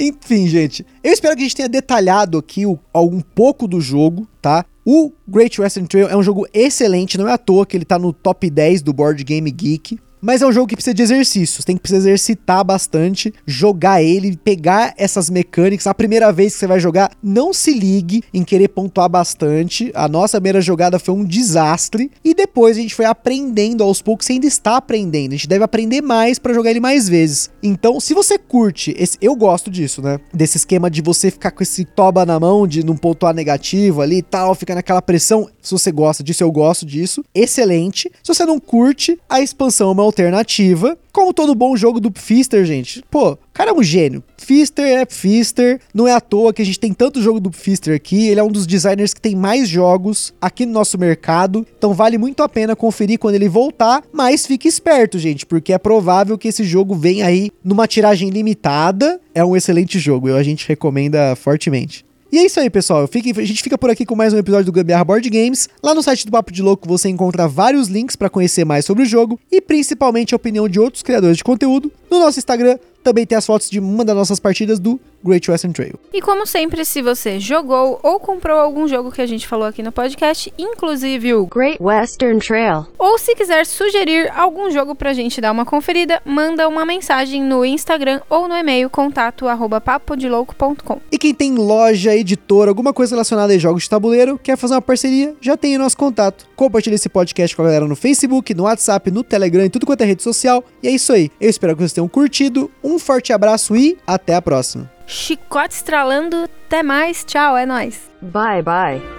Enfim, 0.00 0.46
gente, 0.46 0.86
eu 1.02 1.12
espero 1.12 1.34
que 1.34 1.42
a 1.42 1.44
gente 1.44 1.56
tenha 1.56 1.68
detalhado 1.68 2.38
aqui 2.38 2.64
o, 2.64 2.78
um 2.94 3.20
pouco 3.20 3.66
do 3.66 3.80
jogo, 3.80 4.28
tá? 4.40 4.64
O 4.86 5.10
Great 5.26 5.60
Western 5.60 5.88
Trail 5.88 6.08
é 6.08 6.16
um 6.16 6.22
jogo 6.22 6.46
excelente, 6.54 7.18
não 7.18 7.28
é 7.28 7.32
à 7.32 7.38
toa 7.38 7.66
que 7.66 7.76
ele 7.76 7.84
tá 7.84 7.98
no 7.98 8.12
top 8.12 8.48
10 8.48 8.80
do 8.80 8.92
Board 8.92 9.24
Game 9.24 9.50
Geek. 9.50 9.98
Mas 10.20 10.42
é 10.42 10.46
um 10.46 10.52
jogo 10.52 10.66
que 10.66 10.74
precisa 10.74 10.94
de 10.94 11.02
exercícios, 11.02 11.64
tem 11.64 11.76
que 11.76 11.82
precisar 11.82 12.08
exercitar 12.08 12.64
bastante, 12.64 13.32
jogar 13.46 14.02
ele, 14.02 14.36
pegar 14.36 14.94
essas 14.96 15.30
mecânicas. 15.30 15.86
A 15.86 15.94
primeira 15.94 16.32
vez 16.32 16.52
que 16.52 16.58
você 16.60 16.66
vai 16.66 16.80
jogar, 16.80 17.10
não 17.22 17.52
se 17.52 17.72
ligue 17.72 18.22
em 18.32 18.44
querer 18.44 18.68
pontuar 18.68 19.08
bastante. 19.08 19.90
A 19.94 20.08
nossa 20.08 20.38
primeira 20.38 20.60
jogada 20.60 20.98
foi 20.98 21.14
um 21.14 21.24
desastre 21.24 22.10
e 22.24 22.34
depois 22.34 22.76
a 22.76 22.80
gente 22.80 22.94
foi 22.94 23.04
aprendendo 23.04 23.82
aos 23.84 24.02
poucos, 24.02 24.26
você 24.26 24.32
ainda 24.34 24.46
está 24.46 24.76
aprendendo. 24.76 25.32
A 25.32 25.36
gente 25.36 25.48
deve 25.48 25.64
aprender 25.64 26.00
mais 26.00 26.38
para 26.38 26.54
jogar 26.54 26.70
ele 26.70 26.80
mais 26.80 27.08
vezes. 27.08 27.50
Então, 27.62 28.00
se 28.00 28.14
você 28.14 28.38
curte, 28.38 28.94
esse, 28.98 29.16
eu 29.20 29.34
gosto 29.36 29.70
disso, 29.70 30.02
né? 30.02 30.18
Desse 30.32 30.56
esquema 30.56 30.90
de 30.90 31.02
você 31.02 31.30
ficar 31.30 31.50
com 31.50 31.62
esse 31.62 31.84
toba 31.84 32.26
na 32.26 32.38
mão, 32.40 32.66
de 32.66 32.84
não 32.84 32.96
pontuar 32.96 33.34
negativo 33.34 34.00
ali 34.00 34.18
e 34.18 34.22
tal, 34.22 34.54
ficar 34.54 34.74
naquela 34.74 35.02
pressão. 35.02 35.48
Se 35.60 35.72
você 35.72 35.92
gosta 35.92 36.22
disso, 36.22 36.42
eu 36.42 36.50
gosto 36.50 36.86
disso. 36.86 37.24
Excelente. 37.34 38.10
Se 38.22 38.34
você 38.34 38.44
não 38.44 38.58
curte, 38.58 39.18
a 39.28 39.40
expansão 39.40 39.88
é 39.88 39.92
uma 39.92 40.04
alternativa. 40.08 40.96
Como 41.12 41.32
todo 41.32 41.54
bom 41.54 41.76
jogo 41.76 42.00
do 42.00 42.12
Fister, 42.14 42.64
gente. 42.64 43.02
Pô, 43.10 43.32
o 43.32 43.38
cara 43.52 43.70
é 43.70 43.74
um 43.74 43.82
gênio. 43.82 44.22
Fister 44.36 44.84
é 44.84 45.06
Fister. 45.06 45.80
Não 45.92 46.06
é 46.06 46.12
à 46.12 46.20
toa 46.20 46.52
que 46.52 46.62
a 46.62 46.64
gente 46.64 46.78
tem 46.78 46.92
tanto 46.92 47.22
jogo 47.22 47.40
do 47.40 47.52
Fister 47.52 47.94
aqui. 47.94 48.28
Ele 48.28 48.40
é 48.40 48.42
um 48.42 48.50
dos 48.50 48.66
designers 48.66 49.14
que 49.14 49.20
tem 49.20 49.34
mais 49.34 49.68
jogos 49.68 50.34
aqui 50.40 50.64
no 50.64 50.72
nosso 50.72 50.98
mercado. 50.98 51.66
Então 51.76 51.92
vale 51.94 52.18
muito 52.18 52.42
a 52.42 52.48
pena 52.48 52.76
conferir 52.76 53.18
quando 53.18 53.34
ele 53.34 53.48
voltar. 53.48 54.02
Mas 54.12 54.46
fique 54.46 54.68
esperto, 54.68 55.18
gente, 55.18 55.46
porque 55.46 55.72
é 55.72 55.78
provável 55.78 56.38
que 56.38 56.48
esse 56.48 56.64
jogo 56.64 56.94
venha 56.94 57.26
aí 57.26 57.50
numa 57.62 57.86
tiragem 57.86 58.30
limitada. 58.30 59.20
É 59.34 59.44
um 59.44 59.56
excelente 59.56 59.98
jogo. 59.98 60.34
A 60.34 60.42
gente 60.42 60.66
recomenda 60.66 61.34
fortemente. 61.36 62.07
E 62.30 62.36
é 62.36 62.44
isso 62.44 62.60
aí, 62.60 62.68
pessoal. 62.68 63.08
A 63.08 63.44
gente 63.44 63.62
fica 63.62 63.78
por 63.78 63.88
aqui 63.88 64.04
com 64.04 64.14
mais 64.14 64.34
um 64.34 64.36
episódio 64.36 64.66
do 64.66 64.72
Gambiarra 64.72 65.02
Board 65.02 65.30
Games. 65.30 65.66
Lá 65.82 65.94
no 65.94 66.02
site 66.02 66.26
do 66.26 66.30
Papo 66.30 66.52
de 66.52 66.60
Louco 66.60 66.86
você 66.86 67.08
encontra 67.08 67.48
vários 67.48 67.88
links 67.88 68.16
para 68.16 68.28
conhecer 68.28 68.66
mais 68.66 68.84
sobre 68.84 69.02
o 69.02 69.06
jogo 69.06 69.40
e 69.50 69.62
principalmente 69.62 70.34
a 70.34 70.36
opinião 70.36 70.68
de 70.68 70.78
outros 70.78 71.02
criadores 71.02 71.38
de 71.38 71.44
conteúdo. 71.44 71.90
No 72.10 72.18
nosso 72.18 72.38
Instagram 72.38 72.78
também 73.02 73.26
tem 73.26 73.36
as 73.36 73.46
fotos 73.46 73.70
de 73.70 73.78
uma 73.78 74.04
das 74.04 74.16
nossas 74.16 74.38
partidas 74.38 74.78
do 74.78 75.00
Great 75.24 75.50
Western 75.50 75.74
Trail. 75.74 75.98
E 76.12 76.20
como 76.20 76.46
sempre, 76.46 76.84
se 76.84 77.02
você 77.02 77.40
jogou 77.40 77.98
ou 78.02 78.20
comprou 78.20 78.58
algum 78.58 78.86
jogo 78.86 79.10
que 79.10 79.20
a 79.20 79.26
gente 79.26 79.46
falou 79.46 79.66
aqui 79.66 79.82
no 79.82 79.90
podcast, 79.90 80.52
inclusive 80.56 81.34
o 81.34 81.46
Great 81.46 81.78
Western 81.80 82.38
Trail, 82.38 82.86
ou 82.98 83.18
se 83.18 83.34
quiser 83.34 83.66
sugerir 83.66 84.30
algum 84.36 84.70
jogo 84.70 84.94
pra 84.94 85.12
gente 85.12 85.40
dar 85.40 85.52
uma 85.52 85.64
conferida, 85.64 86.22
manda 86.24 86.68
uma 86.68 86.84
mensagem 86.84 87.42
no 87.42 87.64
Instagram 87.64 88.20
ou 88.30 88.48
no 88.48 88.56
e-mail 88.56 88.88
contato 88.88 89.48
arroba 89.48 89.80
papodelouco.com. 89.80 91.00
E 91.10 91.18
quem 91.18 91.34
tem 91.34 91.56
loja, 91.56 92.14
editora, 92.14 92.70
alguma 92.70 92.92
coisa 92.92 93.14
relacionada 93.14 93.52
a 93.52 93.58
jogos 93.58 93.84
de 93.84 93.90
tabuleiro, 93.90 94.38
quer 94.38 94.56
fazer 94.56 94.74
uma 94.74 94.82
parceria, 94.82 95.34
já 95.40 95.56
tem 95.56 95.76
o 95.76 95.78
nosso 95.78 95.96
contato. 95.96 96.46
Compartilhe 96.54 96.96
esse 96.96 97.08
podcast 97.08 97.54
com 97.56 97.62
a 97.62 97.64
galera 97.66 97.86
no 97.86 97.96
Facebook, 97.96 98.54
no 98.54 98.64
WhatsApp, 98.64 99.10
no 99.10 99.22
Telegram 99.22 99.64
e 99.64 99.70
tudo 99.70 99.86
quanto 99.86 100.02
é 100.02 100.04
rede 100.04 100.22
social. 100.22 100.62
E 100.82 100.88
é 100.88 100.90
isso 100.90 101.12
aí. 101.12 101.30
Eu 101.40 101.50
espero 101.50 101.74
que 101.74 101.82
vocês 101.82 101.92
tenham 101.92 102.08
curtido. 102.08 102.70
Um 102.82 102.87
forte 102.96 103.32
abraço 103.32 103.74
e 103.74 103.98
até 104.06 104.36
a 104.36 104.40
próxima. 104.42 104.88
Chicote 105.04 105.74
estralando, 105.74 106.36
até 106.44 106.84
mais, 106.84 107.24
tchau, 107.24 107.56
é 107.56 107.66
nóis. 107.66 108.08
bye 108.22 108.62
bye. 108.62 109.17